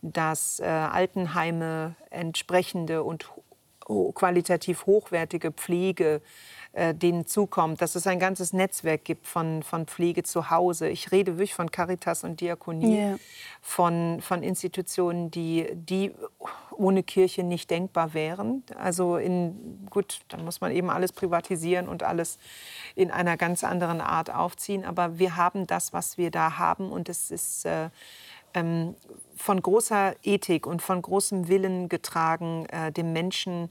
[0.00, 3.30] dass äh, Altenheime entsprechende und
[4.14, 6.20] qualitativ hochwertige Pflege
[6.72, 10.88] äh, denen zukommt, dass es ein ganzes Netzwerk gibt von, von Pflege zu Hause.
[10.88, 13.18] Ich rede wirklich von Caritas und Diakonie, yeah.
[13.60, 16.12] von, von Institutionen, die, die
[16.76, 18.62] ohne Kirche nicht denkbar wären.
[18.78, 22.38] Also in, gut, dann muss man eben alles privatisieren und alles
[22.94, 24.84] in einer ganz anderen Art aufziehen.
[24.84, 27.90] Aber wir haben das, was wir da haben und es ist äh,
[28.54, 28.94] ähm,
[29.36, 33.68] von großer Ethik und von großem Willen getragen, äh, dem Menschen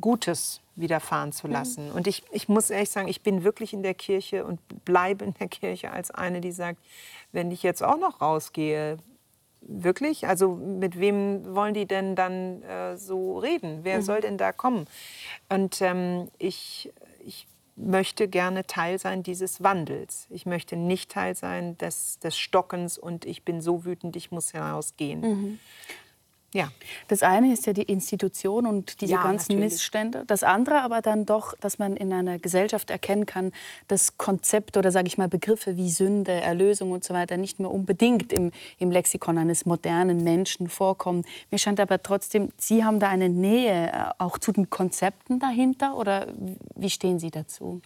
[0.00, 1.90] Gutes widerfahren zu lassen.
[1.90, 1.94] Mhm.
[1.94, 5.34] Und ich, ich muss ehrlich sagen, ich bin wirklich in der Kirche und bleibe in
[5.34, 6.78] der Kirche als eine, die sagt,
[7.32, 8.98] wenn ich jetzt auch noch rausgehe,
[9.60, 10.26] wirklich?
[10.26, 13.80] Also mit wem wollen die denn dann äh, so reden?
[13.82, 14.02] Wer mhm.
[14.02, 14.86] soll denn da kommen?
[15.48, 17.01] Und ähm, ich, ich
[17.76, 20.26] möchte gerne Teil sein dieses Wandels.
[20.30, 24.50] Ich möchte nicht Teil sein des, des Stockens und ich bin so wütend, ich muss
[24.50, 25.20] hinausgehen.
[25.20, 25.58] Mhm.
[26.54, 26.70] Ja.
[27.08, 29.72] Das eine ist ja die Institution und diese ja, ganzen natürlich.
[29.72, 30.24] Missstände.
[30.26, 33.52] Das andere aber dann doch, dass man in einer Gesellschaft erkennen kann,
[33.88, 37.70] dass Konzepte oder sage ich mal Begriffe wie Sünde, Erlösung und so weiter nicht mehr
[37.70, 41.24] unbedingt im, im Lexikon eines modernen Menschen vorkommen.
[41.50, 45.96] Mir scheint aber trotzdem, Sie haben da eine Nähe äh, auch zu den Konzepten dahinter
[45.96, 46.26] oder
[46.74, 47.80] wie stehen Sie dazu?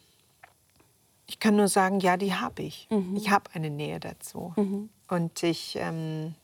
[1.28, 2.88] Ich kann nur sagen, ja, die habe ich.
[2.90, 3.16] Mhm.
[3.16, 4.52] Ich habe eine Nähe dazu.
[4.56, 4.90] Mhm.
[5.08, 6.34] Und ich, ähm,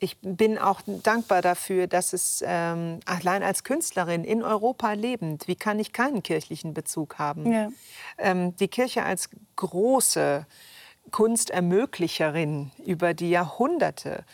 [0.00, 5.56] ich bin auch dankbar dafür, dass es ähm, allein als Künstlerin in Europa lebend, wie
[5.56, 7.52] kann ich keinen kirchlichen Bezug haben?
[7.52, 7.68] Ja.
[8.16, 10.46] Ähm, die Kirche als große
[11.10, 14.24] Kunstermöglicherin über die Jahrhunderte.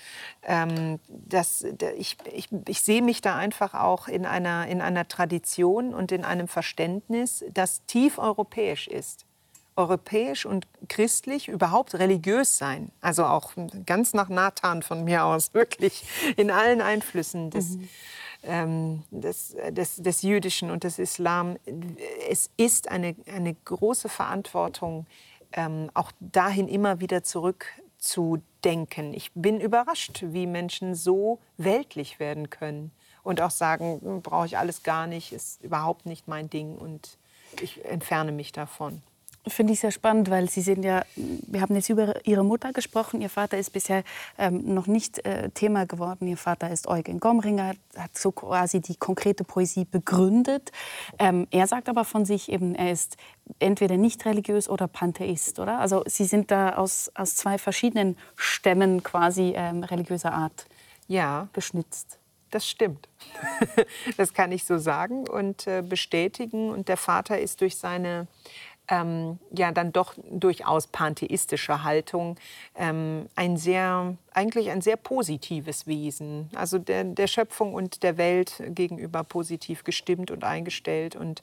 [0.42, 1.64] Ähm, das,
[1.96, 6.24] ich, ich, ich sehe mich da einfach auch in einer, in einer Tradition und in
[6.24, 9.26] einem Verständnis, das tief europäisch ist
[9.77, 12.91] europäisch und christlich, überhaupt religiös sein.
[13.01, 13.53] Also auch
[13.85, 16.05] ganz nach Nathan von mir aus, wirklich
[16.37, 17.89] in allen Einflüssen des, mhm.
[18.45, 21.57] ähm, des, des, des, Jüdischen und des Islam.
[22.29, 25.07] Es ist eine, eine große Verantwortung,
[25.53, 29.14] ähm, auch dahin immer wieder zurückzudenken.
[29.14, 32.91] Ich bin überrascht, wie Menschen so weltlich werden können
[33.22, 37.18] und auch sagen, hm, brauche ich alles gar nicht, ist überhaupt nicht mein Ding und
[37.61, 39.03] ich entferne mich davon.
[39.49, 43.20] Finde ich sehr spannend, weil Sie sind ja, wir haben jetzt über Ihre Mutter gesprochen.
[43.20, 44.03] Ihr Vater ist bisher
[44.38, 46.26] ähm, noch nicht äh, Thema geworden.
[46.26, 50.72] Ihr Vater ist Eugen Gomringer, hat so quasi die konkrete Poesie begründet.
[51.20, 53.16] Ähm, er sagt aber von sich eben, er ist
[53.61, 55.78] entweder nicht religiös oder Pantheist, oder?
[55.78, 60.66] Also Sie sind da aus, aus zwei verschiedenen Stämmen quasi ähm, religiöser Art
[61.07, 61.49] ja.
[61.53, 62.18] geschnitzt.
[62.51, 63.09] Das stimmt.
[64.16, 66.70] das kann ich so sagen und äh, bestätigen.
[66.70, 68.26] Und der Vater ist durch seine
[68.89, 72.37] ähm, ja dann doch durchaus pantheistische Haltung
[72.74, 76.51] ähm, ein sehr, eigentlich ein sehr positives Wesen.
[76.55, 81.43] Also der, der Schöpfung und der Welt gegenüber positiv gestimmt und eingestellt und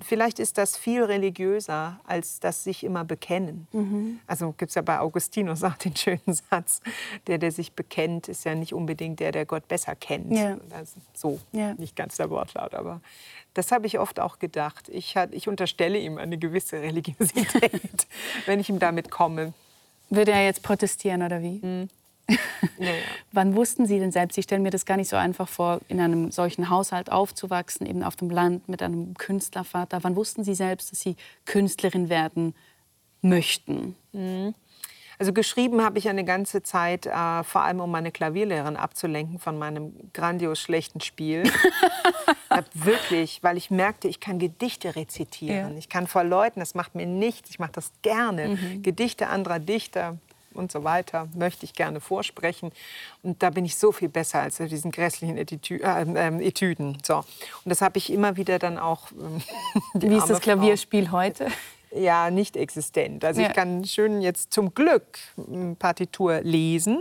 [0.00, 3.66] Vielleicht ist das viel religiöser als das sich immer bekennen.
[3.72, 4.20] Mhm.
[4.26, 6.20] Also gibt es ja bei Augustinus auch den schönen
[6.50, 6.80] Satz,
[7.26, 10.32] der, der sich bekennt, ist ja nicht unbedingt der, der Gott besser kennt.
[10.32, 10.58] Ja.
[11.14, 11.74] So, ja.
[11.74, 13.00] nicht ganz der Wortlaut, aber
[13.54, 14.88] das habe ich oft auch gedacht.
[14.88, 18.06] Ich, ich unterstelle ihm eine gewisse Religiosität,
[18.46, 19.52] wenn ich ihm damit komme.
[20.10, 21.60] Würde er jetzt protestieren oder wie?
[21.64, 21.88] Mhm.
[22.78, 22.92] Naja.
[23.32, 26.00] Wann wussten Sie denn selbst, ich stelle mir das gar nicht so einfach vor, in
[26.00, 30.02] einem solchen Haushalt aufzuwachsen, eben auf dem Land mit einem Künstlervater.
[30.02, 32.54] Wann wussten Sie selbst, dass Sie Künstlerin werden
[33.22, 33.96] möchten?
[34.12, 34.54] Mhm.
[35.20, 39.58] Also geschrieben habe ich eine ganze Zeit, äh, vor allem um meine Klavierlehrerin abzulenken von
[39.58, 41.42] meinem grandios schlechten Spiel.
[42.72, 45.72] wirklich, weil ich merkte, ich kann Gedichte rezitieren.
[45.72, 45.78] Ja.
[45.78, 48.48] Ich kann vor Leuten, das macht mir nichts, ich mache das gerne.
[48.48, 48.82] Mhm.
[48.82, 50.16] Gedichte anderer Dichter
[50.54, 52.72] und so weiter möchte ich gerne vorsprechen.
[53.22, 56.98] Und da bin ich so viel besser als diesen grässlichen Etitü äh, äh, Etüden.
[57.04, 57.16] So.
[57.16, 57.26] Und
[57.66, 59.10] das habe ich immer wieder dann auch.
[59.12, 59.42] Ähm,
[59.94, 61.18] Wie ist das Klavierspiel Frau.
[61.18, 61.46] heute?
[61.92, 63.24] ja nicht existent.
[63.24, 63.48] Also ja.
[63.48, 65.18] ich kann schön jetzt zum Glück
[65.78, 67.00] Partitur lesen.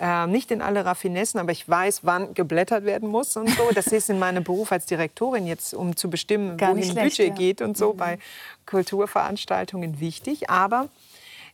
[0.00, 3.70] Äh, nicht in alle Raffinessen, aber ich weiß, wann geblättert werden muss und so.
[3.74, 7.28] Das ist in meinem Beruf als Direktorin jetzt, um zu bestimmen, Gar wohin schlecht, Budget
[7.28, 7.34] ja.
[7.34, 7.98] geht und so mhm.
[7.98, 8.18] bei
[8.64, 10.48] Kulturveranstaltungen wichtig.
[10.48, 10.88] Aber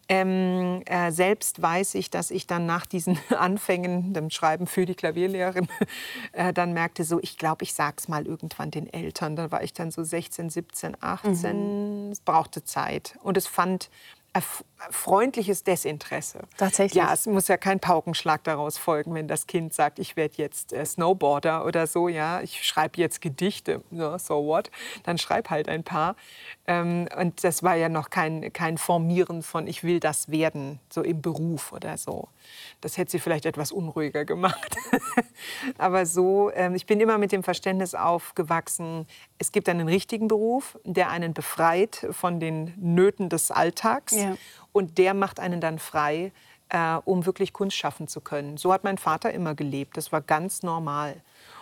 [0.09, 4.95] ähm, äh, selbst weiß ich, dass ich dann nach diesen Anfängen, dem Schreiben für die
[4.95, 5.69] Klavierlehrerin,
[6.33, 9.37] äh, dann merkte, so, ich glaube, ich sag's mal irgendwann den Eltern.
[9.37, 12.07] Da war ich dann so 16, 17, 18.
[12.07, 12.13] Mhm.
[12.13, 13.19] Es brauchte Zeit.
[13.23, 13.91] Und es fand
[14.91, 16.41] freundliches Desinteresse.
[16.57, 17.03] Tatsächlich.
[17.03, 20.73] Ja, es muss ja kein Paukenschlag daraus folgen, wenn das Kind sagt, ich werde jetzt
[20.73, 24.71] äh, Snowboarder oder so, ja, ich schreibe jetzt Gedichte, ja, so what,
[25.05, 26.17] dann schreib halt ein paar.
[26.67, 31.03] Ähm, und das war ja noch kein, kein Formieren von, ich will das werden, so
[31.03, 32.29] im Beruf oder so.
[32.81, 34.77] Das hätte sie vielleicht etwas unruhiger gemacht.
[35.79, 39.07] Aber so, ähm, ich bin immer mit dem Verständnis aufgewachsen,
[39.39, 44.15] es gibt einen richtigen Beruf, der einen befreit von den Nöten des Alltags.
[44.15, 44.37] Ja.
[44.77, 46.33] Und der macht einen dann frei,
[46.69, 48.59] äh, um wirklich Kunst schaffen zu können.
[48.59, 49.97] So hat mein Vater immer gelebt.
[49.97, 51.17] Das war ganz normal.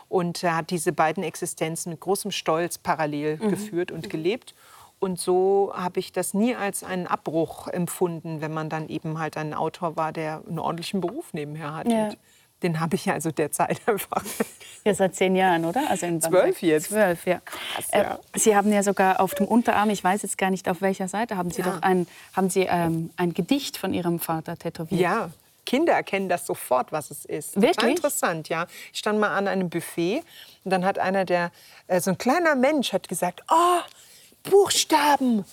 [0.09, 3.51] Und er hat diese beiden Existenzen mit großem Stolz parallel mhm.
[3.51, 4.57] geführt und gelebt.
[4.99, 9.37] Und so habe ich das nie als einen Abbruch empfunden, wenn man dann eben halt
[9.37, 11.87] ein Autor war, der einen ordentlichen Beruf nebenher hat.
[11.87, 12.11] Ja.
[12.65, 14.25] Den habe ich also derzeit einfach.
[14.85, 15.89] Ja, seit zehn Jahren, oder?
[15.89, 16.89] Also in Zwölf jetzt.
[16.89, 17.41] Zwölf, ja.
[17.45, 18.15] Krass, ja.
[18.15, 21.09] Äh, Sie haben ja sogar auf dem Unterarm, ich weiß jetzt gar nicht auf welcher
[21.09, 21.71] Seite, haben Sie ja.
[21.71, 25.01] doch ein, haben Sie, ähm, ein Gedicht von Ihrem Vater tätowiert.
[25.01, 25.31] Ja,
[25.65, 27.57] Kinder erkennen das sofort, was es ist.
[27.57, 27.77] Wirklich?
[27.77, 28.67] Total interessant, ja.
[28.93, 30.23] Ich stand mal an einem Buffet
[30.65, 31.51] und dann hat einer der,
[31.87, 33.81] äh, so ein kleiner Mensch hat gesagt, oh,
[34.51, 35.45] Buchstaben.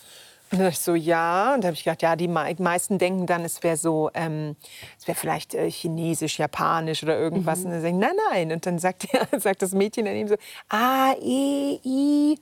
[0.51, 1.53] Und dann ich so, ja.
[1.53, 4.55] Und da habe ich gedacht, ja, die meisten denken dann, es wäre so, ähm,
[4.99, 7.59] es wäre vielleicht äh, chinesisch, japanisch oder irgendwas.
[7.59, 7.65] Mhm.
[7.65, 8.51] Und dann sagen, nein, nein.
[8.51, 10.35] Und dann sagt, der, sagt das Mädchen daneben so,
[10.69, 12.37] A, E, I.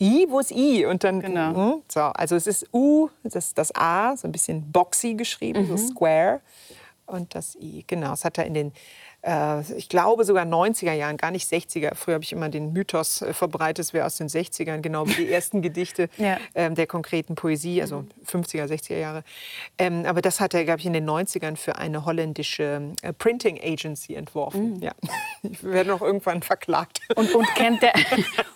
[0.00, 0.86] I, wo ist I?
[0.86, 1.50] Und dann, genau.
[1.50, 5.14] mh, hm, so, also es ist U, das ist das A, so ein bisschen boxy
[5.14, 5.76] geschrieben, mhm.
[5.76, 6.40] so square.
[7.06, 8.72] Und das I, genau, das hat er in den
[9.76, 11.94] ich glaube sogar 90er Jahren, gar nicht 60er.
[11.96, 15.14] Früher habe ich immer den Mythos äh, verbreitet, es wäre aus den 60ern, genau wie
[15.14, 16.38] die ersten Gedichte ja.
[16.54, 19.24] ähm, der konkreten Poesie, also 50er, 60er Jahre.
[19.76, 23.58] Ähm, aber das hat er, glaube ich, in den 90ern für eine holländische äh, Printing
[23.60, 24.76] Agency entworfen.
[24.76, 24.82] Mhm.
[24.82, 24.92] Ja.
[25.42, 27.00] Ich werde noch irgendwann verklagt.
[27.14, 27.92] Und, und, kennt der,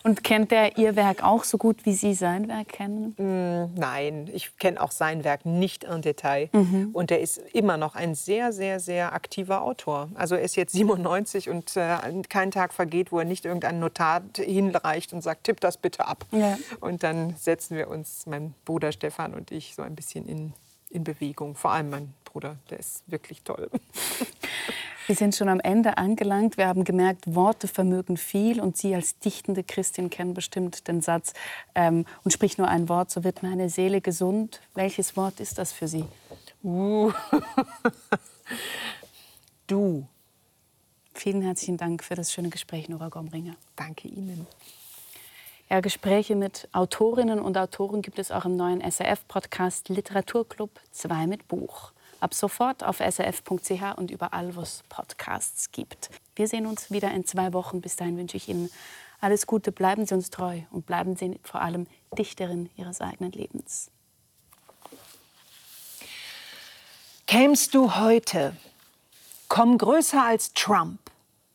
[0.03, 3.15] und kennt der Ihr Werk auch so gut, wie Sie sein Werk kennen?
[3.17, 6.49] Mm, nein, ich kenne auch sein Werk nicht im Detail.
[6.53, 6.91] Mhm.
[6.93, 10.09] Und er ist immer noch ein sehr, sehr, sehr aktiver Autor.
[10.17, 11.97] Also er ist jetzt 97 und äh,
[12.29, 16.27] kein Tag vergeht, wo er nicht irgendein Notar hinreicht und sagt, tipp das bitte ab.
[16.31, 16.59] Ja.
[16.81, 20.53] Und dann setzen wir uns, mein Bruder Stefan und ich, so ein bisschen in,
[20.91, 21.55] in Bewegung.
[21.55, 23.71] Vor allem mein Bruder, der ist wirklich toll.
[25.09, 26.57] Wir sind schon am Ende angelangt.
[26.57, 28.61] Wir haben gemerkt, Worte vermögen viel.
[28.61, 31.33] Und Sie als dichtende Christin kennen bestimmt den Satz,
[31.75, 34.61] ähm, und sprich nur ein Wort, so wird meine Seele gesund.
[34.75, 36.05] Welches Wort ist das für Sie?
[36.63, 37.11] Uh.
[39.67, 40.07] du.
[41.15, 43.55] Vielen herzlichen Dank für das schöne Gespräch, Nora Gomringer.
[43.77, 44.47] Danke Ihnen.
[45.69, 51.49] Ja, Gespräche mit Autorinnen und Autoren gibt es auch im neuen SRF-Podcast Literaturclub 2 mit
[51.49, 51.93] Buch.
[52.21, 56.11] Ab sofort auf srf.ch und überall, wo es Podcasts gibt.
[56.37, 57.81] Wir sehen uns wieder in zwei Wochen.
[57.81, 58.71] Bis dahin wünsche ich Ihnen
[59.21, 59.73] alles Gute.
[59.73, 61.87] Bleiben Sie uns treu und bleiben Sie vor allem
[62.19, 63.91] Dichterin Ihres eigenen Lebens.
[67.27, 68.55] Kämst du heute,
[69.53, 70.99] komm größer als Trump,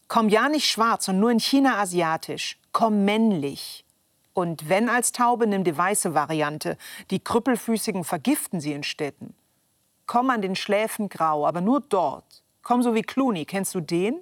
[0.07, 3.85] komm ja nicht schwarz und nur in China asiatisch, komm männlich.
[4.35, 6.77] Und wenn als Taube, nimm die weiße Variante.
[7.09, 9.33] Die Krüppelfüßigen vergiften sie in Städten.
[10.05, 12.43] Komm an den Schläfen grau, aber nur dort.
[12.61, 14.19] Komm so wie Clooney, kennst du den?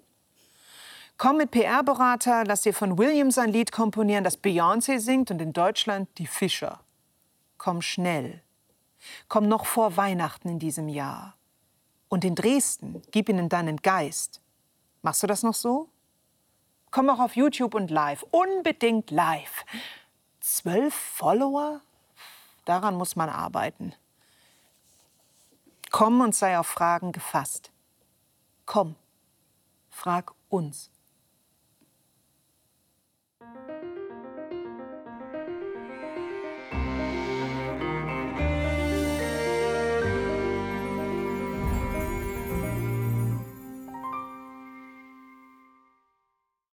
[1.18, 5.52] Komm mit PR-Berater, lass dir von Williams ein Lied komponieren, das Beyoncé singt und in
[5.52, 6.80] Deutschland die Fischer.
[7.58, 8.42] Komm schnell.
[9.28, 11.35] Komm noch vor Weihnachten in diesem Jahr.
[12.10, 14.42] Und in Dresden, gib ihnen deinen Geist.
[15.02, 15.90] Machst du das noch so?
[16.92, 18.24] Komm auch auf YouTube und live.
[18.32, 19.66] Unbedingt live.
[20.40, 21.82] Zwölf Follower?
[22.66, 23.94] Daran muss man arbeiten.
[25.92, 27.72] Komm und sei auf Fragen gefasst.
[28.66, 28.96] Komm,
[29.90, 30.90] frag uns.